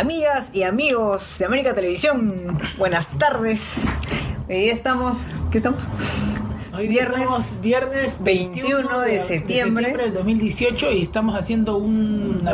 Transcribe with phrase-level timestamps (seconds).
[0.00, 3.90] Amigas y amigos de América Televisión, buenas tardes.
[4.46, 5.88] Hoy día estamos, ¿qué estamos?
[6.76, 9.96] Hoy Viernes viernes, viernes 21 de septiembre.
[9.96, 12.46] del 2018 y estamos haciendo un-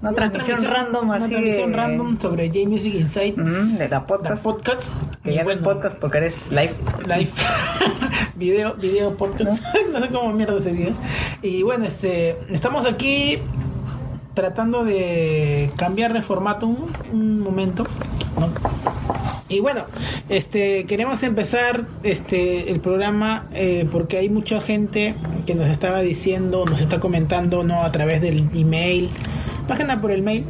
[0.00, 4.06] Una- transmisión random una así transmisión de- random sobre J-Music Insight, Mm, de la la
[4.08, 4.42] podcast.
[4.42, 4.88] podcast.
[5.22, 6.72] que ya no es bueno, podcast porque eres live.
[7.06, 7.30] Live.
[8.34, 9.62] video, video podcast.
[9.92, 10.00] ¿No?
[10.00, 10.90] sé cómo mierda se diga.
[11.40, 13.38] Y bueno, este, estamos aquí
[14.34, 17.86] tratando de cambiar de formato un, momento.
[19.48, 19.86] Y bueno,
[20.28, 26.64] este queremos empezar este el programa eh, porque hay mucha gente que nos estaba diciendo,
[26.64, 29.10] nos está comentando no a través del email,
[29.70, 30.44] página por el mail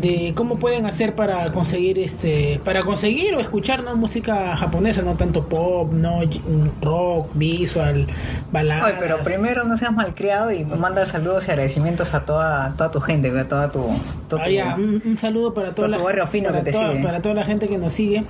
[0.00, 5.14] de cómo pueden hacer para conseguir este para conseguir o escuchar no música japonesa, no
[5.16, 6.40] tanto pop, no y-
[6.80, 8.06] rock, visual,
[8.50, 8.84] baladas.
[8.86, 13.00] Oye, pero primero no seas malcriado y manda saludos y agradecimientos a toda, toda tu
[13.00, 13.84] gente, a toda tu,
[14.28, 16.58] toda Ah, tu- ya, un, un saludo para toda todo la tu barrio fino para
[16.60, 17.02] que te toda, sigue.
[17.02, 18.24] para toda la gente que nos sigue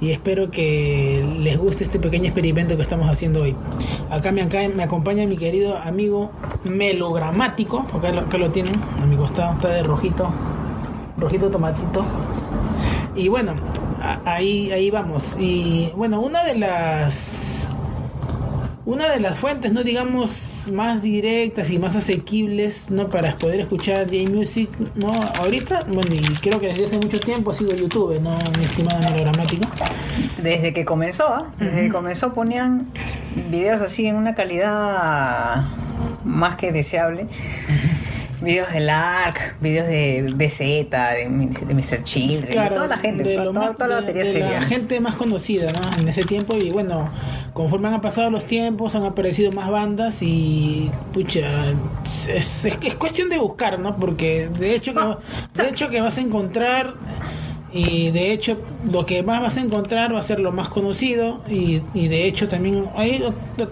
[0.00, 3.56] y espero que les guste este pequeño experimento que estamos haciendo hoy.
[4.10, 6.30] Acá me, me acompaña mi querido amigo
[6.64, 10.28] melogramático, acá lo, acá lo tienen, a mi está de rojito,
[11.16, 12.04] rojito tomatito.
[13.14, 13.54] Y bueno,
[14.24, 15.36] ahí ahí vamos.
[15.38, 17.55] Y bueno, una de las
[18.86, 24.06] una de las fuentes, no digamos más directas y más asequibles, no para poder escuchar
[24.06, 28.38] J-Music, no ahorita, bueno, y creo que desde hace mucho tiempo ha sido YouTube, no
[28.56, 29.68] mi estimado melogramático.
[30.40, 31.46] Desde que comenzó, ¿ah?
[31.58, 32.86] desde que comenzó ponían
[33.50, 35.66] videos así en una calidad
[36.24, 37.26] más que deseable.
[38.42, 40.58] Videos de Lark, videos de BZ,
[40.90, 42.02] de, de Mr.
[42.04, 44.32] Children, de toda la gente, de toda, lo toda- más- toda la de- batería de
[44.32, 44.50] seria.
[44.60, 45.80] la gente más conocida, ¿no?
[45.98, 47.08] En ese tiempo y bueno,
[47.54, 51.70] conforme han pasado los tiempos, han aparecido más bandas y pucha,
[52.04, 53.96] es, es, es cuestión de buscar, ¿no?
[53.96, 55.18] Porque de hecho Ah,
[55.54, 56.92] que, de hecho que vas a encontrar
[57.76, 58.58] y de hecho
[58.90, 61.40] lo que más vas a encontrar va a ser lo más conocido.
[61.50, 63.22] Y, y de hecho también hay,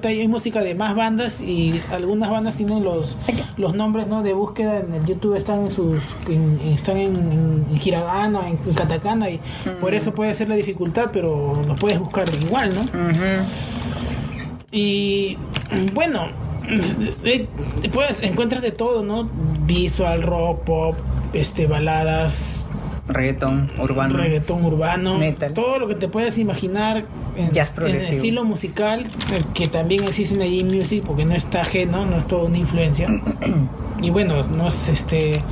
[0.03, 3.16] hay música de más bandas y algunas bandas tienen los
[3.56, 5.37] los nombres no de búsqueda en el YouTube.
[5.37, 9.41] Están en sus en- están en, en, en hiragana en, en katakana y
[9.81, 13.47] por eso puede ser la dificultad pero los puedes buscar igual no Ujú.
[14.72, 15.37] y
[15.93, 16.28] bueno,
[17.25, 17.47] eh,
[17.93, 19.28] pues encuentras de todo, ¿no?
[19.66, 20.97] Visual, rock, pop,
[21.32, 22.64] este, baladas,
[23.06, 24.16] Reggaeton, urbano.
[24.16, 25.53] reggaetón urbano, Metal.
[25.53, 27.04] todo lo que te puedas imaginar
[27.37, 31.62] en, Jazz en estilo musical, eh, que también existe en allí music, porque no está
[31.62, 33.09] ajeno, no es toda una influencia.
[34.00, 35.43] y bueno, no es este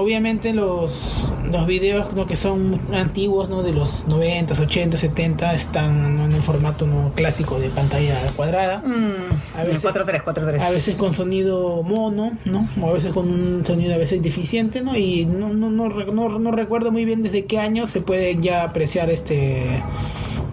[0.00, 2.26] obviamente los los videos ¿no?
[2.26, 6.24] que son antiguos no de los 90 80 70 están ¿no?
[6.26, 10.60] en un formato no clásico de pantalla cuadrada Mm, A veces- 4-3, 4-3.
[10.60, 12.68] a veces con sonido mono, ¿no?
[12.80, 14.96] O a veces con un sonido a veces deficiente, ¿no?
[14.96, 19.10] Y no, no, no, no recuerdo muy bien desde qué año se puede ya apreciar
[19.10, 19.82] este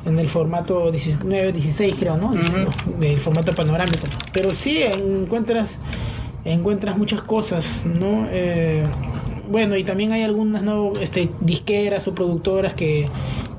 [0.06, 2.32] en el formato 19, 16 creo, ¿no?
[3.02, 4.08] El formato panorámico.
[4.34, 5.78] Pero sí encuentras
[6.46, 8.28] encuentras muchas cosas, ¿no?
[8.32, 8.84] Eh,
[9.50, 10.94] bueno, y también hay algunas ¿no?
[11.00, 13.06] este, disqueras o productoras que,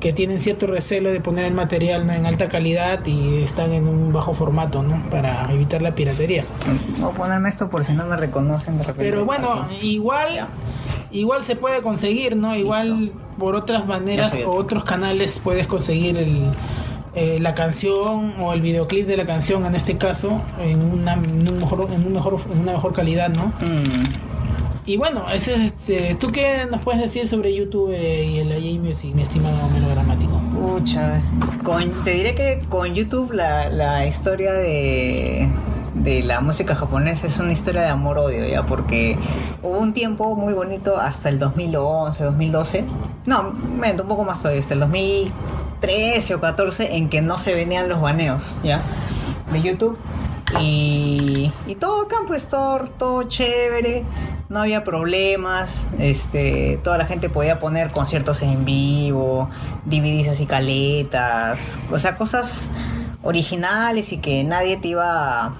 [0.00, 2.12] que tienen cierto recelo de poner el material ¿no?
[2.12, 5.02] en alta calidad y están en un bajo formato, ¿no?
[5.10, 6.44] Para evitar la piratería.
[6.98, 9.10] Voy a ponerme esto por si no me reconocen de repente.
[9.10, 10.46] Pero bueno, igual
[11.10, 12.54] igual se puede conseguir, ¿no?
[12.54, 14.50] Igual por otras maneras o otro.
[14.58, 16.50] otros canales puedes conseguir el
[17.18, 21.48] eh, la canción o el videoclip de la canción en este caso en una, en
[21.48, 23.46] un mejor, en un mejor en una mejor calidad, ¿no?
[23.46, 24.25] Mm,
[24.88, 28.52] Y bueno, ese es este, ¿tú qué nos puedes decir sobre YouTube eh, y el
[28.52, 30.38] AI Music, mi estimado melodramático?
[30.54, 31.20] Pucha,
[31.64, 35.48] con- te diré que con YouTube la, la historia de,
[35.94, 39.18] de la música japonesa es una historia de amor-odio, ya, porque
[39.60, 42.84] hubo un tiempo muy bonito hasta el 2011, 2012,
[43.26, 47.88] no, un poco más todavía, hasta el 2013 o 14, en que no se venían
[47.88, 48.82] los baneos, ya,
[49.52, 49.98] de YouTube.
[50.60, 54.04] Y, y todo acá, pues todo chévere,
[54.48, 59.50] no había problemas, este, toda la gente podía poner conciertos en vivo,
[59.84, 62.70] DVDs así caletas, o sea, cosas
[63.22, 65.52] originales y que nadie te iba a,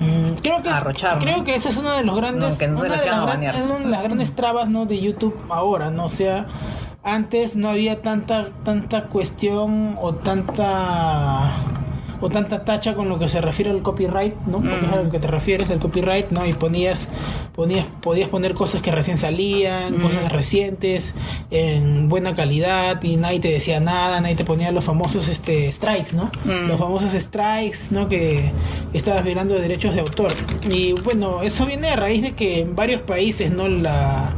[0.00, 1.20] Mm, creo que Arrochar, ¿no?
[1.22, 3.42] creo que ese es uno de los grandes No, que no una de las, gran-
[3.44, 6.46] es una de las grandes trabas no de YouTube ahora no o sea
[7.04, 11.52] antes no había tanta tanta cuestión o tanta
[12.20, 14.60] o tanta tacha con lo que se refiere al copyright, ¿no?
[14.60, 16.46] Porque es a lo que te refieres, el copyright, ¿no?
[16.46, 17.08] Y ponías,
[17.54, 21.12] ponías, podías poner cosas que recién salían, cosas recientes,
[21.50, 26.14] en buena calidad, y nadie te decía nada, nadie te ponía los famosos este strikes,
[26.14, 26.30] ¿no?
[26.44, 26.68] Mm.
[26.68, 28.08] Los famosos strikes, ¿no?
[28.08, 28.52] Que
[28.92, 30.32] estabas violando de derechos de autor.
[30.70, 33.68] Y bueno, eso viene a raíz de que en varios países, ¿no?
[33.68, 34.34] La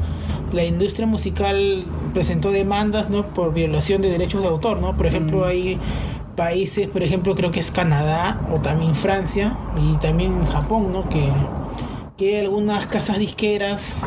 [0.52, 1.84] la industria musical
[2.14, 5.78] presentó demandas no por violación de derechos de autor no por ejemplo hay
[6.36, 11.30] países por ejemplo creo que es Canadá o también Francia y también Japón no que
[12.16, 13.98] que hay algunas casas disqueras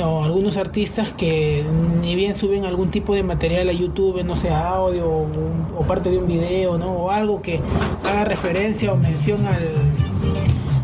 [0.00, 1.64] o algunos artistas que
[2.00, 6.16] ni bien suben algún tipo de material a YouTube, no sea audio o, parte de
[6.16, 6.92] un video, ¿no?
[6.92, 7.60] O algo que
[8.08, 9.68] haga referencia o mención al,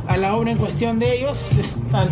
[0.07, 2.09] a la obra en cuestión de ellos, están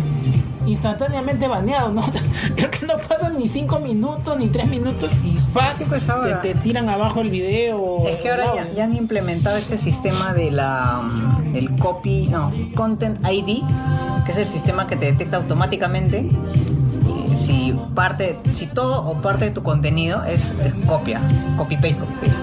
[0.67, 2.03] instantáneamente baneados, ¿no?
[2.55, 5.37] Creo que no pasan ni cinco minutos ni tres minutos y.
[5.75, 6.41] Sí, pues ahora.
[6.41, 8.05] te, te tiran abajo el video.
[8.07, 13.19] Es que ahora ya, han implementado este sistema de la mm, del copy, no, Content
[13.25, 13.63] ID,
[14.25, 19.45] que es el sistema que te detecta automáticamente eh, si parte, si todo o parte
[19.45, 21.21] de tu contenido es, es copia,
[21.57, 22.41] copy paste, copy paste.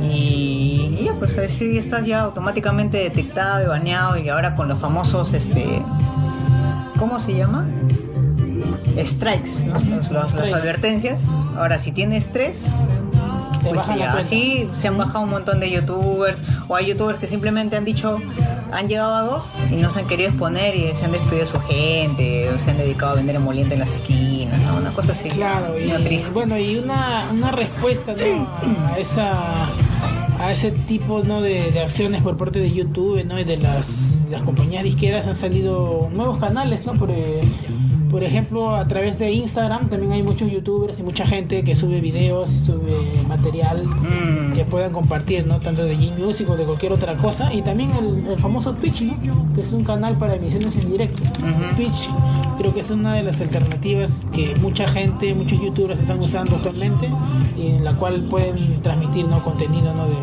[0.00, 4.78] Y, y ya pues así estás ya automáticamente detectado y baneado y ahora con los
[4.78, 5.82] famosos este
[6.98, 7.66] ¿cómo se llama?
[9.04, 9.74] Strikes, ¿no?
[9.96, 10.50] Los- los- Strikes.
[10.50, 11.22] las advertencias.
[11.56, 12.62] Ahora si tienes tres,
[13.62, 16.38] pues ya, así se han bajado un montón de youtubers
[16.68, 18.18] o hay youtubers que simplemente han dicho
[18.72, 21.50] han llegado a dos y no se han querido exponer y se han despedido de
[21.50, 24.76] su gente o se han dedicado a vender emoliente en las esquinas ¿no?
[24.76, 26.28] una cosa así Claro, y triste.
[26.30, 28.48] bueno, y una, una respuesta ¿no?
[28.92, 29.68] a esa
[30.40, 31.40] a ese tipo ¿no?
[31.40, 33.38] de, de acciones por parte de YouTube ¿no?
[33.38, 36.92] y de las, las compañías disqueras han salido nuevos canales, ¿no?
[36.94, 37.42] Por, eh,
[38.10, 42.00] por ejemplo, a través de Instagram también hay muchos youtubers y mucha gente que sube
[42.00, 42.96] videos, sube
[43.28, 44.52] material Mm.
[44.52, 45.58] que puedan compartir, ¿no?
[45.60, 47.52] Tanto de Game Music o de cualquier otra cosa.
[47.52, 49.52] Y también el, el famoso Twitch, ¿no?
[49.54, 51.22] Que es un canal para emisiones en directo.
[51.76, 52.08] Twitch
[52.56, 57.08] creo que es una de las alternativas que mucha gente, muchos youtubers están usando actualmente
[57.56, 59.42] y en la cual pueden transmitir ¿no?
[59.42, 60.06] contenido ¿no?
[60.08, 60.16] de,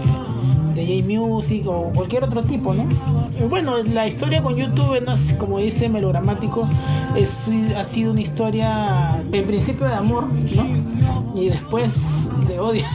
[0.81, 2.83] de J-Music o cualquier otro tipo, ¿no?
[2.83, 5.15] Eh, Bueno, la historia con YouTube, ¿no?
[5.37, 6.67] Como dice Melogramático,
[7.15, 10.25] es, ha sido una historia en principio de amor,
[10.55, 11.30] ¿no?
[11.33, 11.93] Y después
[12.47, 12.85] de odio.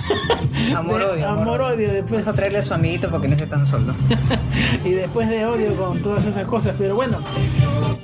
[0.76, 3.46] amor De- odio Amor odio, después Vamos a traerle a su amiguito porque no esté
[3.46, 3.94] tan solo.
[4.84, 7.18] Y después de odio con todas esas cosas pero bueno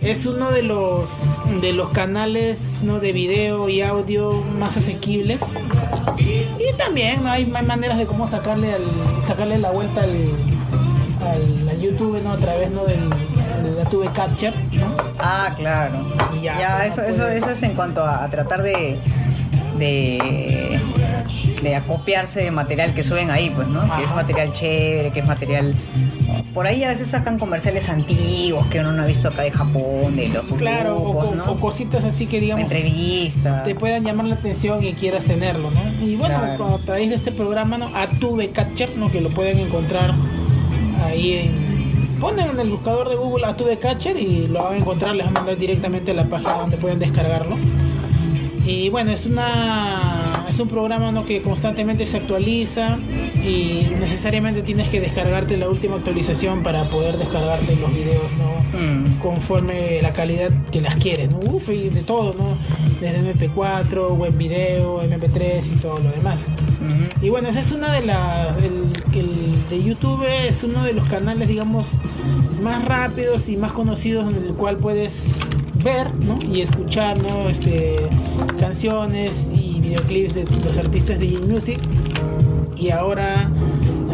[0.01, 1.09] es uno de los
[1.61, 5.41] de los canales no de video y audio más asequibles.
[6.19, 7.31] Y también ¿no?
[7.31, 8.85] hay, hay maneras de cómo sacarle al
[9.29, 10.11] sacarle la vuelta al,
[11.21, 14.87] al, al YouTube no a través no del de la Tube Capture ¿no?
[15.21, 16.05] ah claro.
[16.37, 18.99] Y ya, ya, pues, eso, no eso, eso es en cuanto a, a tratar de
[19.87, 20.81] de
[21.63, 25.27] de acopiarse de material que suben ahí pues no que es material chévere que es
[25.27, 25.75] material
[26.55, 30.17] por ahí a veces sacan comerciales antiguos que uno no ha visto acá de Japón
[30.17, 31.45] de los claro o, grupos, co- ¿no?
[31.53, 35.83] o cositas así que digamos entrevistas te puedan llamar la atención y quieras tenerlo, ¿no?
[36.05, 36.75] Y bueno, Claro.
[36.75, 37.91] a través de este programa, ¿no?
[37.95, 39.11] Atube Catcher, ¿no?
[39.11, 40.11] Que lo pueden encontrar
[41.05, 42.19] ahí en...
[42.21, 45.37] Ponen en el buscador de Google Atube Catcher y lo van a encontrar, les van
[45.37, 47.57] a mandar directamente a la página donde pueden descargarlo.
[48.65, 51.25] Y bueno, es una es un programa ¿no?
[51.25, 52.99] que constantemente se actualiza
[53.43, 58.79] y necesariamente tienes que descargarte la última actualización para poder descargarte los videos, ¿no?
[58.79, 59.19] Mm.
[59.19, 61.39] conforme la calidad que las quieres, ¿no?
[61.39, 62.57] Uf, y de todo, ¿no?
[63.01, 66.47] Desde MP4, web video, MP3 y todo lo demás.
[67.21, 68.57] Y bueno, esa es una de las.
[68.59, 71.89] El, el de YouTube es uno de los canales, digamos,
[72.63, 75.41] más rápidos y más conocidos en el cual puedes
[75.83, 76.09] ver
[76.51, 77.49] y escuchar ¿no?
[77.49, 77.97] este,
[78.59, 81.79] canciones y videoclips de los artistas de Music.
[82.77, 83.49] Y ahora,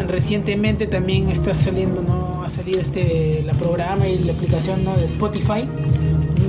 [0.07, 2.43] recientemente también está saliendo, ¿no?
[2.43, 4.95] Ha salido este la programa y la aplicación ¿no?
[4.95, 5.67] de Spotify.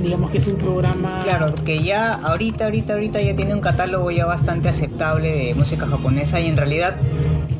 [0.03, 1.21] Digamos que es un programa.
[1.23, 5.85] Claro, que ya ahorita, ahorita, ahorita ya tiene un catálogo ya bastante aceptable de música
[5.85, 6.95] japonesa y en realidad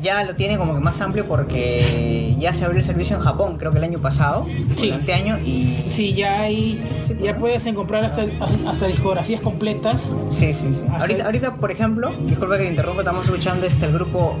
[0.02, 3.56] ya lo tiene como que más amplio porque ya se abrió el servicio en Japón,
[3.58, 4.44] creo que el año pasado,
[4.76, 4.86] Sí.
[4.90, 6.82] o el anteaño, y Sí, ya hay.
[7.06, 7.38] Sí, ya ¿no?
[7.38, 8.24] puedes comprar hasta,
[8.66, 10.02] hasta discografías completas.
[10.30, 10.82] Sí, sí, sí.
[10.98, 14.38] Ahorita, ahorita, por ejemplo, disculpa que te interrumpa, estamos escuchando este el grupo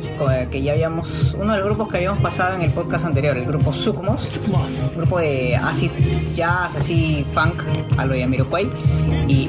[0.50, 3.46] que ya habíamos, uno de los grupos que habíamos pasado en el podcast anterior, el
[3.46, 4.80] grupo Sukmos, Mos.
[4.90, 5.90] un grupo de acid
[6.34, 7.62] jazz, así funk,
[7.98, 8.68] a lo de Yamiroquai,
[9.28, 9.48] y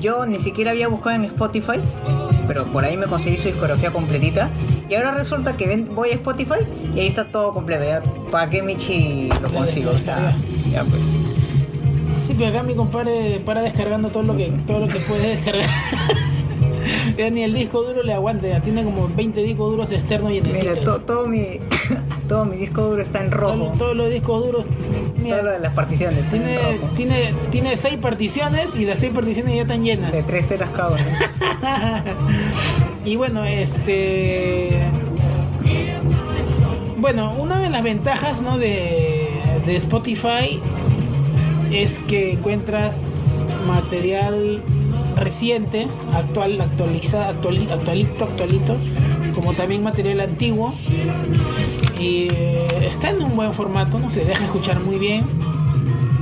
[0.00, 1.80] yo ni siquiera había buscado en Spotify,
[2.48, 4.50] pero por ahí me conseguí su discografía completita,
[4.90, 6.54] y ahora resulta que ven- voy a Spotify
[6.96, 8.02] y ahí está todo completo, ya,
[8.32, 9.92] ¿para qué Michi lo Lo consigo?
[10.72, 11.02] Ya pues.
[12.26, 15.68] Sí, pero acá mi compadre para descargando todo lo que todo lo que puede descargar.
[17.18, 20.40] Ya ni el disco duro le aguanta, ya tiene como 20 discos duros externos y
[20.40, 21.58] Mira, to- todo mi
[22.28, 23.72] todo mi disco duro está en rojo.
[23.78, 24.66] Todos los discos duros.
[25.22, 26.92] mira, de las particiones tiene, en rojo.
[26.94, 30.12] tiene, tiene seis particiones y las seis particiones ya están llenas.
[30.12, 30.96] De 3 teras cada
[33.04, 34.78] y bueno, este.
[36.98, 38.58] Bueno, una de las ventajas ¿no?
[38.58, 39.28] de,
[39.66, 40.60] de Spotify
[41.72, 44.62] es que encuentras material
[45.16, 48.76] reciente, actual, actualiza, actuali- actualito, actualito,
[49.34, 50.74] como también material antiguo.
[51.98, 54.10] Y eh, está en un buen formato, ¿no?
[54.10, 55.24] se deja escuchar muy bien.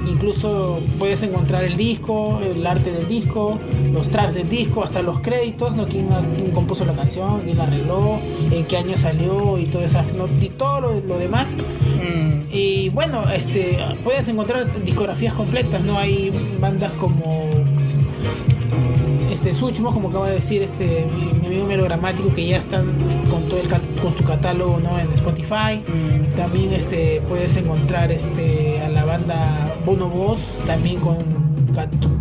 [0.09, 3.59] Incluso puedes encontrar el disco, el arte del disco,
[3.93, 5.85] los tracks del disco, hasta los créditos, ¿no?
[5.85, 6.07] ¿Quién,
[6.37, 8.19] quién compuso la canción, quién la arregló,
[8.51, 10.27] en qué año salió y todo, esa, ¿no?
[10.41, 11.55] y todo lo, lo demás.
[11.57, 15.99] Mm, Y bueno, este, puedes encontrar discografías completas, ¿no?
[15.99, 17.51] Hay bandas como
[19.33, 22.87] este Suchmo, como acaba de decir este mi, mi amigo melogramático que ya están
[23.31, 23.69] con todo el
[24.07, 24.99] con su catálogo ¿no?
[25.01, 25.83] en Spotify.
[25.87, 26.37] mm.
[26.37, 31.17] También este puedes encontrar este a la banda Bono Voz, también con,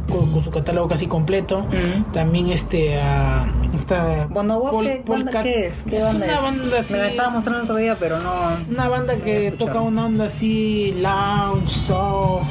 [0.09, 1.61] con, con su catálogo casi completo.
[1.61, 2.11] Mm.
[2.11, 3.45] También este a
[3.77, 5.43] esta Pol- qué, banda.
[5.43, 5.83] ¿qué es?
[5.83, 6.41] ¿Qué es banda una es?
[6.41, 8.31] banda así Me la estaba mostrando otro día, pero no.
[8.69, 12.47] una banda que toca una onda así lounge, soft,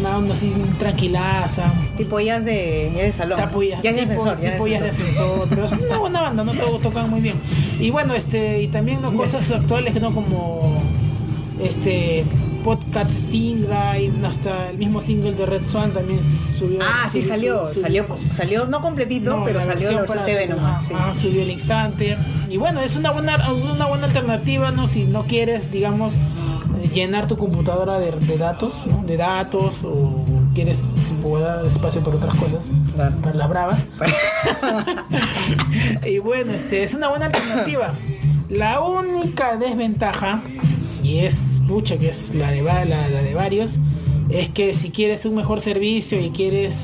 [0.00, 1.72] una onda así tranquilaza.
[1.96, 3.38] Tipo jazz de, jazz de salón.
[3.38, 4.40] Ya, tipo- ascensor.
[4.40, 5.46] jazz de tipo de ascensor.
[5.48, 7.36] pero es una buena banda, no todos tocan muy bien.
[7.80, 9.12] Y bueno, este, y también ¿no?
[9.14, 10.80] cosas actuales que no como
[11.62, 12.24] este
[12.64, 16.20] podcast Stingray, hasta el mismo single de Red Swan también
[16.58, 16.80] subió.
[16.82, 20.06] Ah, sí subió- salió, subió- salió, salió no completito, no, pero la salió la versión
[20.16, 20.84] para- TV nomás.
[20.86, 20.92] sí.
[20.94, 22.16] ajá, subió el instante.
[22.50, 24.88] Y bueno, es una buena, una buena alternativa, ¿no?
[24.88, 26.14] Si no quieres, digamos,
[26.92, 29.02] llenar tu computadora de, de datos, ¿no?
[29.06, 30.24] De datos o
[30.54, 30.80] quieres
[31.40, 33.16] dar espacio para otras cosas, Claro.
[33.16, 33.86] para las bravas.
[36.06, 37.94] y bueno, este es una buena alternativa.
[38.48, 40.40] La única desventaja,
[41.02, 43.72] y es mucha que es la de, la de varios,
[44.30, 46.80] es que si quieres un mejor servicio y quieres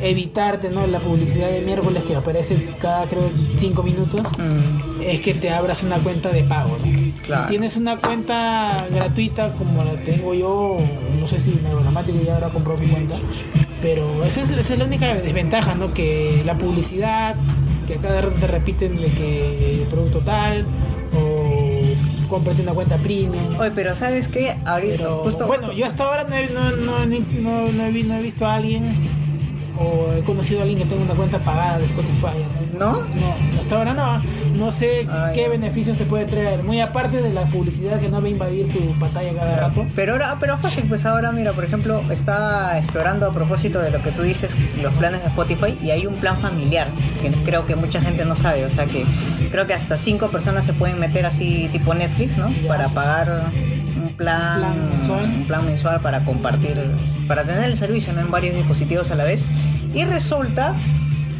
[0.00, 0.86] evitarte ¿no?
[0.86, 5.82] la publicidad de miércoles que aparece cada creo 5 minutos, Mm, es que te abras
[5.82, 6.76] una cuenta de pago.
[6.84, 7.22] ¿no?
[7.22, 7.42] Claro.
[7.44, 10.76] Si tienes una cuenta gratuita como la tengo yo,
[11.20, 13.16] no sé si Neuromático ya habrá comprado mi cuenta,
[13.80, 15.92] pero esa es, esa es la única desventaja, ¿no?
[15.92, 17.36] Que la publicidad,
[17.86, 20.64] que a cada rato te repiten de que el producto tal,
[21.14, 23.58] o cómprate una cuenta premium.
[23.58, 24.56] Oye, pero ¿sabes qué?
[24.64, 28.02] Ahorita, Pero justo, bueno, yo hasta ahora no he, no, no, no, no he vi-
[28.04, 28.94] no he visto a alguien
[29.78, 32.44] o he conocido a alguien que tenga una cuenta pagada de Spotify.
[32.72, 33.02] ¿No?
[33.02, 34.22] No, hasta ahora no.
[34.54, 36.62] No sé qué beneficios te puede traer.
[36.62, 39.86] Muy aparte de la publicidad que no va a invadir tu pantalla cada rato.
[39.94, 44.02] Pero ahora, pero fácil, pues ahora mira, por ejemplo, está explorando a propósito de lo
[44.02, 46.88] que tú dices, los planes de Spotify, y hay un plan familiar,
[47.20, 49.04] que creo que mucha gente no sabe, o sea que
[49.50, 52.50] creo que hasta cinco personas se pueden meter así tipo Netflix, ¿no?
[52.50, 52.68] Ya.
[52.68, 53.50] Para pagar
[54.14, 55.24] un plan, Un plan mensual.
[55.24, 56.76] un plan mensual para compartir,
[57.26, 58.20] para tener el servicio, ¿no?
[58.20, 59.44] En varios dispositivos a la vez.
[59.92, 60.74] Y resulta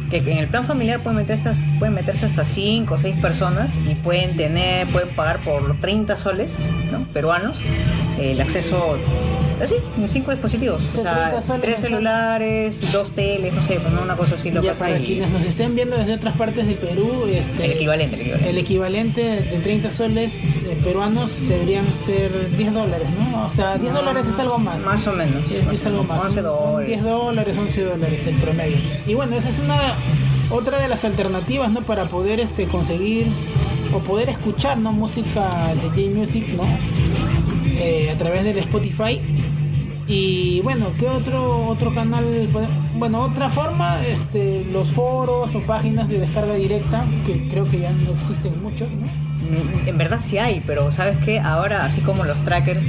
[0.09, 3.77] que en el plan familiar pueden, meter estas, pueden meterse hasta 5 o 6 personas
[3.77, 6.53] y pueden tener, pueden pagar por 30 soles
[6.91, 6.99] ¿no?
[7.11, 7.57] peruanos
[8.19, 8.97] eh, el acceso
[9.61, 10.81] así, en 5 dispositivos.
[10.81, 11.89] O sea, sea, 30 soles 3 mensual.
[11.91, 14.01] celulares, 2 teles, no sé, pues, ¿no?
[14.03, 16.65] una cosa así lo ya pasa para y- quienes nos estén viendo desde otras partes
[16.67, 18.49] del Perú, este, El equivalente, el equivalente.
[18.49, 23.47] el equivalente de 30 soles eh, peruanos deberían ser 10 dólares, ¿no?
[23.47, 24.79] O sea, 10 dólares es algo más.
[24.83, 25.43] Más o menos.
[25.51, 26.23] Es, es algo más.
[26.25, 26.87] 11 Son- son dólares.
[26.87, 28.77] 10 dólares, 11 dólares el promedio.
[29.07, 29.77] Y bueno, esa es una
[30.51, 31.81] otra de las alternativas, ¿no?
[31.81, 33.25] Para poder este conseguir
[33.93, 34.91] o poder escuchar, ¿no?
[34.91, 36.63] Música de J-Music, ¿no?
[37.77, 39.21] Eh, a través del Spotify.
[40.07, 42.47] Y bueno, ¿qué otro otro canal?
[42.95, 47.91] Bueno, otra forma, este, los foros o páginas de descarga directa, que creo que ya
[47.91, 49.07] no existen muchos, ¿no?
[49.07, 51.39] Mm, En verdad sí hay, pero ¿sabes qué?
[51.39, 52.81] Ahora, así como los trackers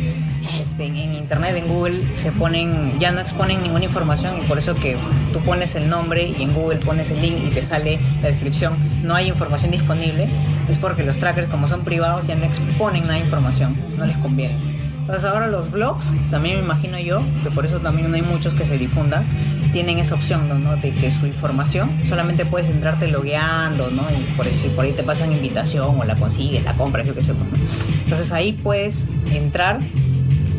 [0.61, 4.75] este, en internet, en Google, se ponen, ya no exponen ninguna información y por eso
[4.75, 4.97] que
[5.33, 8.77] tú pones el nombre y en Google pones el link y te sale la descripción,
[9.03, 10.29] no hay información disponible,
[10.69, 14.17] es porque los trackers como son privados ya no exponen nada de información, no les
[14.19, 14.76] conviene.
[15.07, 18.53] Entonces ahora los blogs, también me imagino yo, que por eso también no hay muchos
[18.55, 19.25] que se difundan,
[19.73, 20.49] tienen esa opción.
[20.83, 24.03] De que su información solamente puedes entrarte logueando, ¿no?
[24.11, 27.23] Y por si por ahí te pasan invitación o la consigues, la compras, yo qué
[27.23, 27.33] sé.
[27.35, 27.57] pues, ¿no?
[28.05, 29.79] Entonces ahí puedes entrar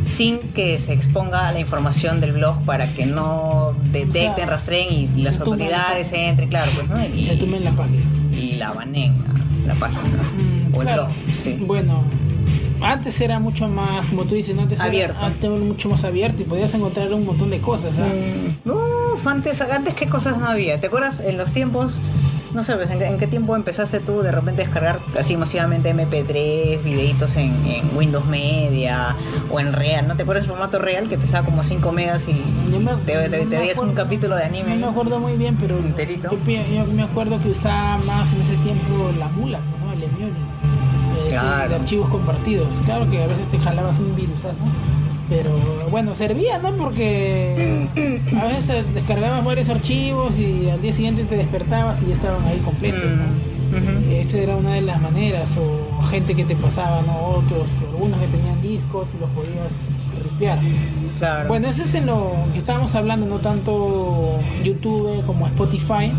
[0.01, 5.12] sin que se exponga la información del blog para que no detecten, O sea, rastreen
[5.16, 6.30] y, las la autoridades página.
[6.30, 7.06] entren, claro, pues, ¿no?
[7.16, 8.01] Y, Se tumben la página.
[8.32, 9.16] y la baneen
[9.66, 11.08] la, la página Mm, o el blog,
[11.44, 11.58] sí.
[11.66, 12.04] Bueno,
[12.82, 15.16] antes era mucho más, como tú dices, antes Abierto.
[15.18, 17.98] era antes mucho más abierto y podías encontrar un montón de cosas.
[18.00, 18.08] ¿ah?
[18.66, 20.80] Mm, Uf, antes, antes qué cosas no había.
[20.80, 22.00] ¿Te acuerdas en los tiempos?
[22.54, 25.94] No sé, ¿en, qué- en qué tiempo empezaste tú de repente a descargar así masivamente
[25.94, 29.16] MP3, videitos en, en Windows Media
[29.52, 30.08] o en Real?
[30.08, 33.24] ¿No te acuerdas el formato Real que pesaba como 5 megas y me- te, te-
[33.30, 34.76] no te me veías un capítulo de anime?
[34.78, 36.32] No me acuerdo muy bien, pero Enterito.
[36.32, 36.38] Yo,
[36.74, 39.87] yo me acuerdo que usaba más en ese tiempo la mula, ¿no?
[41.39, 41.70] Claro.
[41.70, 42.67] De archivos compartidos.
[42.86, 44.63] Claro que a veces te jalabas un virusazo.
[45.29, 45.51] Pero
[45.91, 46.72] bueno, servía, ¿no?
[46.77, 47.88] Porque
[48.39, 52.60] a veces descargabas varios archivos y al día siguiente te despertabas y ya estaban ahí
[52.60, 53.58] completos, ¿no?
[53.77, 54.10] Ujú.
[54.10, 57.17] Esa era una de las maneras, o gente que te pasaba, ¿no?
[57.17, 60.60] Otros, algunos que tenían discos y los podías ripear.
[61.20, 61.50] Claro.
[61.50, 66.13] Bueno, eso es en lo que estábamos hablando, no tanto YouTube como Spotify.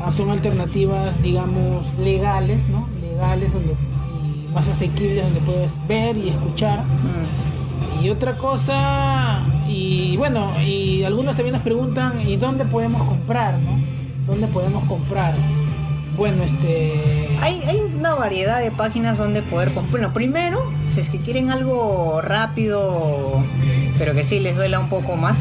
[0.00, 2.86] Ah, son alternativas, digamos, legales, ¿no?
[3.00, 3.74] Legales donde,
[4.54, 6.80] más asequibles donde puedes ver y escuchar.
[6.84, 8.04] Mm.
[8.04, 13.78] Y otra cosa, y bueno, y algunos también nos preguntan, ¿y dónde podemos comprar, no?
[14.26, 15.34] ¿Dónde podemos comprar?
[16.16, 17.38] Bueno, este...
[17.40, 19.90] Hay, hay una variedad de páginas donde poder comprar.
[19.90, 23.42] Bueno, primero, si es que quieren algo rápido,
[23.98, 25.38] pero que sí les duela un poco más,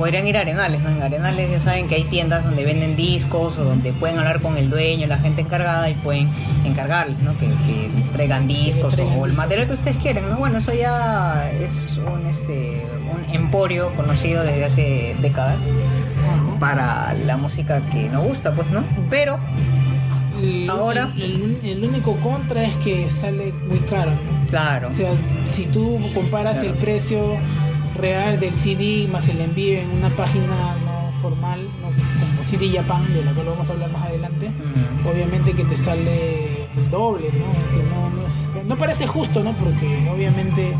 [0.00, 0.88] podrían ir a Arenales, ¿no?
[0.88, 4.56] En Arenales ya saben que hay tiendas donde venden discos o donde pueden hablar con
[4.56, 6.30] el dueño, la gente encargada y pueden
[6.64, 7.36] encargarles, ¿no?
[7.38, 10.36] Que, que les traigan discos o el material que ustedes quieren, ¿no?
[10.38, 12.82] Bueno, eso ya es un, este,
[13.28, 15.58] un emporio conocido desde hace décadas
[16.58, 18.82] para la música que nos gusta, pues, ¿no?
[19.10, 19.38] Pero
[20.42, 24.12] El- Ahora- El, el- el único contra es que sale muy caro.
[24.48, 24.88] Claro.
[24.90, 25.10] O sea,
[25.54, 26.70] si tú comparas Claro.
[26.70, 27.36] el precio
[28.00, 30.46] real del CD más el envío en una página
[30.84, 35.06] no formal, no, como CD Japan, de la cual vamos a hablar más adelante, Mm.
[35.06, 37.52] obviamente que te sale el doble, ¿no?
[37.76, 39.52] Que no, no, es- no parece justo, ¿no?
[39.52, 40.72] Porque obviamente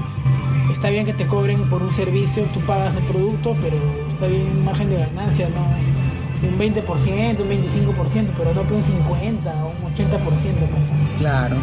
[0.72, 3.76] está bien que te cobren por un servicio, tú pagas el producto, pero
[4.12, 6.48] está bien un margen de ganancia, ¿no?
[6.48, 10.60] Un 20%, un 25%, pero no que un 50 o un 80%.
[10.70, 11.18] ¿no?
[11.18, 11.56] Claro.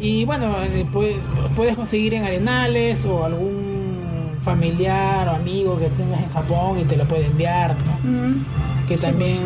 [0.00, 1.18] Y bueno, eh, puedes,
[1.54, 3.59] puedes conseguir en Arenales o algún
[4.42, 8.34] familiar o amigo que tengas en Japón y te lo puede enviar, ¿no?
[8.88, 9.38] Que también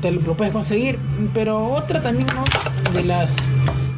[0.00, 0.98] te lo, lo puedes conseguir.
[1.34, 2.44] Pero otra también ¿no?
[2.92, 3.34] de las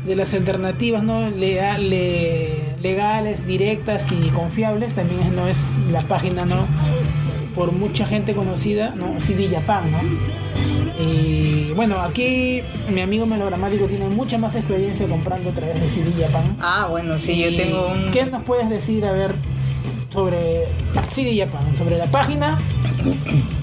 [0.06, 6.66] de las alternativas no le- legales, directas y confiables también no es la página no
[7.54, 9.20] por mucha gente conocida, ¿no?
[9.20, 9.98] CD Japan, ¿no?
[11.02, 16.12] Y bueno, aquí mi amigo melodramático tiene mucha más experiencia comprando a través de CD
[16.22, 16.56] Japan.
[16.60, 18.10] Ah, bueno, sí, yo tengo un...
[18.10, 19.34] ¿Qué nos puedes decir, a ver,
[20.12, 20.66] sobre
[21.10, 21.76] CD Japan?
[21.76, 22.58] Sobre la página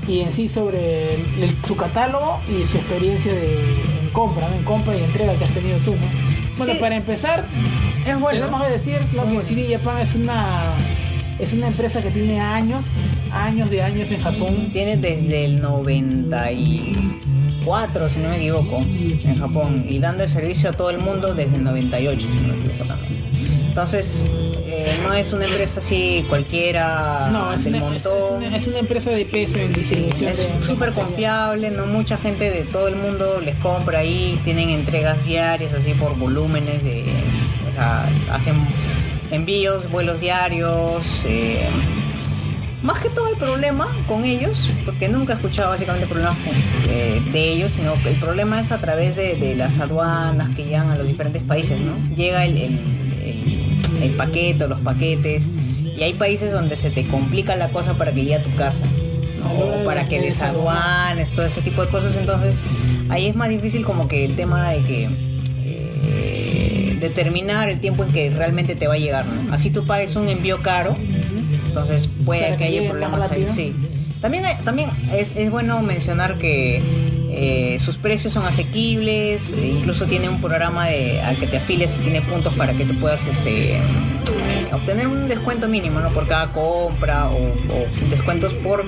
[0.07, 3.59] y en sí sobre el- el- su catálogo y su experiencia de,
[4.01, 4.55] en compra, ¿no?
[4.55, 6.07] en compra y entrega que has tenido tú, ¿no?
[6.57, 6.79] Bueno, Sí.
[6.79, 7.45] para empezar,
[8.05, 8.39] Es bueno.
[8.39, 9.27] tenemos que decir ¿no?
[9.27, 10.73] que CD Japan es una
[11.39, 12.83] es una empresa que tiene años,
[13.31, 14.69] años de años en Japón.
[14.73, 19.85] Tiene desde el 94, si no me equivoco, en Japón.
[19.87, 22.85] Y dando el servicio a todo el mundo desde el 98, si no me equivoco
[22.85, 23.21] también.
[23.67, 24.25] Entonces,
[24.87, 28.43] eh, no es una empresa así cualquiera No, es del una, es montón.
[28.43, 32.63] una- es una empresa de peso en Sí, es súper confiable, no mucha gente de
[32.63, 37.03] todo el mundo les compra ahí, tienen entregas diarias así por volúmenes, de,
[37.69, 38.55] o sea, hacen
[39.31, 41.03] envíos, vuelos diarios.
[41.25, 41.67] eh,
[42.83, 46.53] más que todo el problema con ellos, porque nunca he escuchado básicamente problemas con-
[46.89, 50.63] eh, de ellos, sino que el problema es a través de, de las aduanas que
[50.63, 51.97] llegan a los diferentes países, ¿no?
[52.15, 52.79] Llega el, el,
[54.01, 55.49] el- paquete o los paquetes
[55.97, 58.83] y hay países donde se te complica la cosa para que llegue a tu casa.
[59.39, 59.49] ¿no?
[59.81, 62.55] O para que desaduanes, todo ese tipo de cosas, entonces
[63.09, 65.09] ahí es más difícil como que el tema de que
[65.65, 69.53] eh, determinar el tiempo en que realmente te va a llegar, ¿no?
[69.53, 70.95] Así tú pagues un envío caro,
[71.67, 73.73] entonces puede que haya problemas ahí, sí.
[74.21, 76.81] También, también es, es bueno mencionar que
[77.39, 81.95] eh, sus precios son asequibles, e incluso tiene un programa de, al que te afilies
[81.95, 83.79] y tiene puntos para que tú puedas este,
[84.73, 86.09] obtener un descuento mínimo ¿no?
[86.09, 88.83] por cada compra o, o descuentos por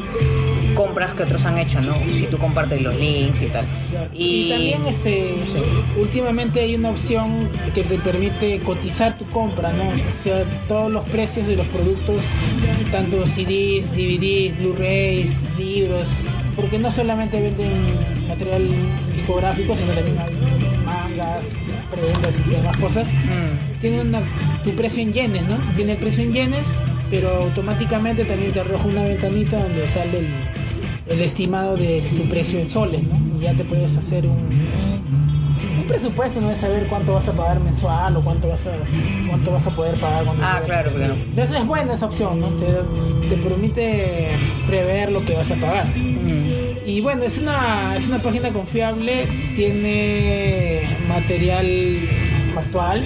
[0.80, 1.94] compras que otros han hecho, ¿no?
[2.16, 3.66] Si tú compartes los links y tal.
[4.14, 5.36] Y, también este
[5.98, 9.90] últimamente hay una opción que te permite cotizar tu compra, ¿no?
[9.90, 12.24] O sea, todos los precios de los productos,
[12.92, 16.08] tanto CDs, DVDs, Blu-rays, libros,
[16.60, 18.68] porque no solamente venden material
[19.16, 20.18] discográfico, sino también
[20.84, 21.46] mangas,
[21.90, 23.14] preventas y demás cosas.
[23.14, 23.80] Mm.
[23.80, 24.22] Tiene una,
[24.66, 25.56] tu precio en yenes, ¿no?
[25.78, 26.66] Tiene el precio en yenes,
[27.10, 30.28] pero automáticamente también te arroja una ventanita donde sale el,
[31.08, 33.38] el estimado de su precio en soles, ¿no?
[33.38, 35.29] Y ya te puedes hacer un,
[35.90, 38.72] presupuesto, no es saber cuánto vas a pagar mensual o cuánto vas a,
[39.28, 40.24] cuánto vas a poder pagar.
[40.24, 41.14] cuando Ah, claro, claro.
[41.16, 42.48] Entonces es buena esa opción, ¿no?
[42.48, 44.30] Te, te permite
[44.68, 45.88] prever lo que vas a pagar.
[45.88, 46.40] Mm.
[46.86, 51.68] Y bueno, es una, es una página confiable, tiene material
[52.58, 53.04] actual,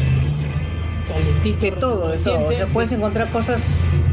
[1.08, 1.66] calentito.
[1.66, 2.48] De todo, de todo.
[2.48, 4.06] O sea, puedes encontrar cosas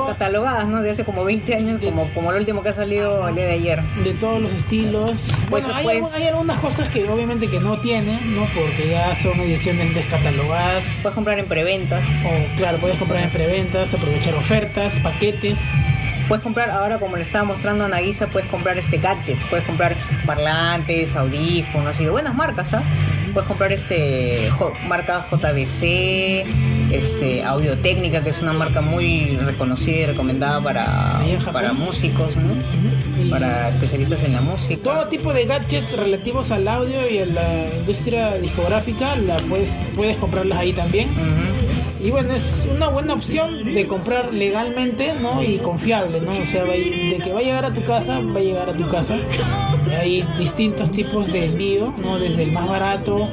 [0.00, 0.82] descatalogadas, ¿no?
[0.82, 3.44] De hace como 20 años, De- como, como el último que ha salido el día
[3.46, 3.82] de ayer.
[4.04, 5.12] de todos los estilos.
[5.50, 8.46] Pues, bueno, hay, pues- algu- hay algunas cosas que obviamente que no tienen, ¿no?
[8.54, 10.84] Porque ya son ediciones descatalogadas.
[11.02, 12.04] Puedes comprar en preventas.
[12.24, 15.58] O claro, puedes comprar en preventas, aprovechar ofertas, paquetes.
[16.28, 19.96] Puedes comprar, ahora como le estaba mostrando a Nagisa, puedes comprar este gadgets, puedes comprar
[20.24, 22.82] parlantes, audífonos y de buenas marcas, ¿ah?
[23.34, 24.48] Puedes comprar este
[24.86, 26.44] marca JBC,
[26.92, 33.30] este Audio Técnica, que es una marca muy reconocida y recomendada para, para músicos, ¿no?
[33.30, 34.82] Para especialistas en la música.
[34.82, 40.16] todo tipo de gadgets relativos al audio y a la industria discográfica, la puedes, puedes
[40.18, 41.08] comprarlas ahí también.
[42.02, 45.40] Y bueno, es una buena opción de comprar legalmente, ¿no?
[45.40, 46.32] Y confiable, ¿no?
[46.32, 48.88] O sea, de que va a llegar a tu casa, va a llegar a tu
[48.88, 49.16] casa.
[50.00, 52.18] Hay distintos tipos de envío, ¿no?
[52.18, 53.28] Desde el más barato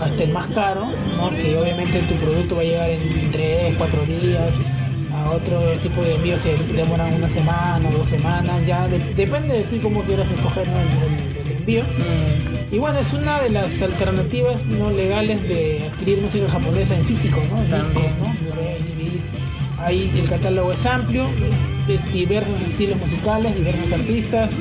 [0.00, 1.30] hasta el más caro, ¿no?
[1.30, 4.54] Que obviamente tu producto va a llegar en 3, 4 días.
[5.14, 9.62] A otro tipo de envíos que demoran una semana, dos semanas, ya de- depende de
[9.64, 10.74] ti cómo quieras escoger ¿no?
[10.80, 11.82] el, el- el envío.
[11.84, 12.74] Mm.
[12.74, 17.40] Y bueno, es una de las alternativas no legales de adquirir música japonesa en físico,
[17.48, 17.58] ¿no?
[17.62, 18.26] En discos, ¿no?
[18.26, 19.24] DVDs.
[19.78, 21.26] Ahí el catálogo es amplio,
[21.86, 24.52] diversos estilos musicales, diversos artistas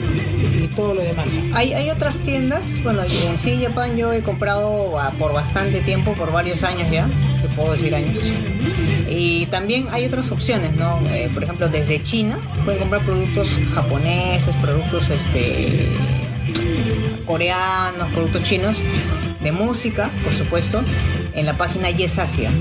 [0.62, 1.30] y todo lo demás.
[1.54, 6.32] Hay, otras tiendas, bueno, en sí Japan yo he comprado ah, por bastante tiempo, por
[6.32, 7.08] varios años ya,
[7.42, 8.18] te puedo decir años.
[9.10, 11.00] Y también hay otras opciones, ¿no?
[11.10, 15.90] Eh, por ejemplo, desde China pueden comprar productos japoneses, productos este
[17.26, 18.78] coreanos, productos chinos,
[19.42, 20.84] de música, por supuesto,
[21.34, 22.52] en la página Yesasia,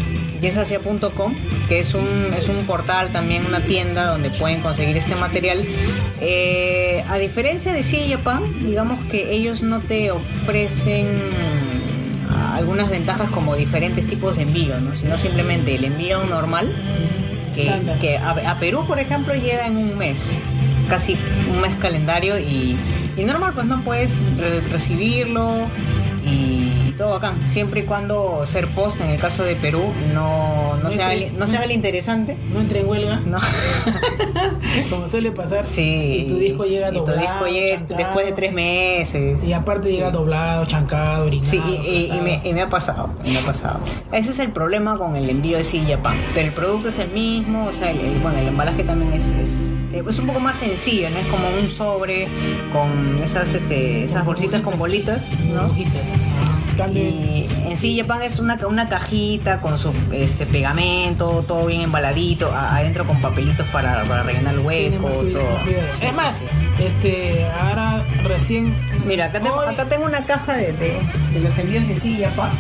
[0.43, 1.35] yesasia.com,
[1.69, 5.65] que es un, es un portal también, una tienda donde pueden conseguir este material.
[6.21, 11.09] Eh, a diferencia de CJ Japan, digamos que ellos no te ofrecen
[12.55, 14.95] algunas ventajas como diferentes tipos de envío, ¿no?
[14.95, 16.75] sino simplemente el envío normal,
[17.55, 20.23] que, a, a Perú, por ejemplo, llega en un mes,
[20.89, 21.17] casi
[21.51, 22.77] un mes calendario y,
[23.17, 25.67] y normal, pues no puedes re- recibirlo
[26.93, 29.83] y todo acá, siempre y cuando ser post, en el caso de Perú,
[30.15, 32.37] no, no, No se, haga, entre- el- no se haga el interesante.
[32.53, 33.39] No entra en huelga, No.
[34.91, 35.65] como suele pasar.
[35.65, 36.25] Sí.
[36.27, 37.97] Y tu disco llega y tu disco llega chancado.
[37.99, 39.45] después de tres meses.
[39.45, 39.95] Y aparte Sí.
[39.97, 41.51] llega doblado, chancado, orinado.
[41.51, 43.81] Sí, y, me, y me ha pasado, me ha pasado.
[44.13, 46.17] Ese es el problema con el envío de CD Japan.
[46.35, 49.27] Pero el producto es el mismo, o sea, el, el- bueno, el embalaje también es,
[49.33, 49.51] es,
[50.09, 51.19] es un poco más sencillo, ¿no?
[51.19, 52.29] Es como un sobre
[52.73, 55.75] con esas, este, esas bolsitas con bolitas, ¿no?
[56.95, 62.51] Y en sí Japan es una, una cajita con su este pegamento, todo bien embaladito,
[62.53, 65.59] a- adentro con papelitos para, para rellenar el hueco, todo.
[65.65, 66.45] Sí, es más, sí.
[66.83, 68.77] este, ahora recién.
[69.07, 71.01] Mira, acá tengo, acá tengo una caja de, de,
[71.35, 72.51] de los envíos de sí Japan.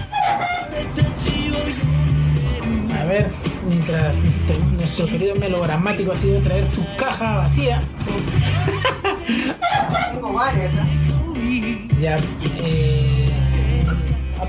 [3.00, 3.28] A ver,
[3.68, 7.82] mientras nuestro, nuestro querido melodramático ha sido traer su caja vacía,
[10.12, 11.86] Tengo varias, ¿eh?
[12.00, 12.18] ya.
[12.58, 13.11] Eh,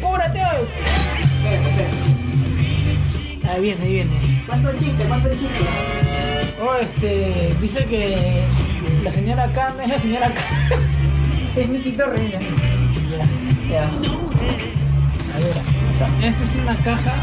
[0.04, 0.40] ¡Apúrate!
[0.40, 0.68] hoy!
[3.50, 4.44] Ahí viene, ahí viene.
[4.46, 5.06] ¿Cuánto chiste?
[5.06, 5.66] ¿Cuánto chiste?
[6.62, 8.44] Oh, este, dice que
[9.02, 10.44] la señora Khan es la señora Khan.
[11.56, 12.40] Es Miki Torres ya.
[13.70, 15.56] Ya, a ver,
[16.24, 17.14] esta es una caja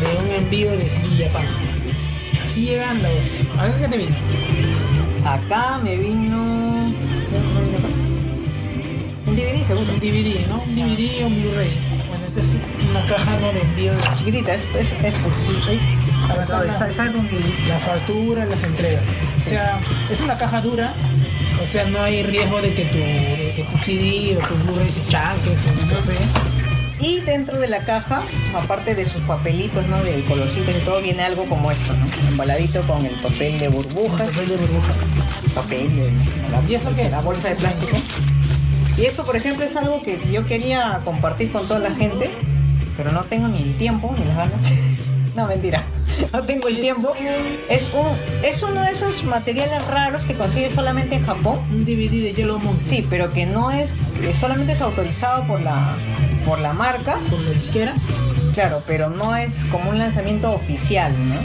[0.00, 1.46] de un envío de CD Japan.
[2.44, 3.60] Así llegan los.
[3.60, 4.16] ¿A qué te vino?
[5.24, 6.92] Acá me vino.
[9.38, 9.92] DVD seguro.
[9.92, 10.62] Un DVD, ¿no?
[10.62, 11.70] Un DVD o un Blu-ray.
[12.08, 13.52] Bueno, esta es una caja ¿no?
[13.52, 15.78] de envío Chiquitita, es, es, es, Sí,
[17.68, 19.02] la- factura, las entregas.
[19.46, 20.92] O sea, es una caja dura,
[21.62, 24.88] o sea, no hay riesgo de que tu, de que tu CD o tu Blu-ray
[24.90, 26.18] se chanques o no sé.
[27.00, 28.22] Y dentro de la caja,
[28.56, 30.02] aparte de sus papelitos, ¿no?
[30.02, 32.06] Del colorcito y todo, viene algo como esto, ¿no?
[32.28, 34.28] Embaladito con el papel de burbujas.
[34.28, 34.92] Papel de burbuja.
[35.54, 36.12] papel de
[36.50, 37.12] la, ¿Y eso qué es?
[37.12, 37.96] la bolsa de plástico.
[38.98, 42.30] Y esto, por ejemplo, es algo que yo quería compartir con toda la gente,
[42.96, 44.62] pero no tengo ni el tiempo ni las ganas.
[45.36, 45.84] No, mentira.
[46.32, 47.12] No tengo el tiempo.
[47.68, 48.08] Es un
[48.42, 51.60] es uno de esos materiales raros que consigues solamente en Japón.
[51.70, 52.84] Un DVD de Yellow Monkey.
[52.84, 55.94] Sí, pero que no es, que solamente es autorizado por la
[56.44, 57.94] por la marca, Con la disquera.
[58.52, 61.36] claro, pero no es como un lanzamiento oficial, ¿no?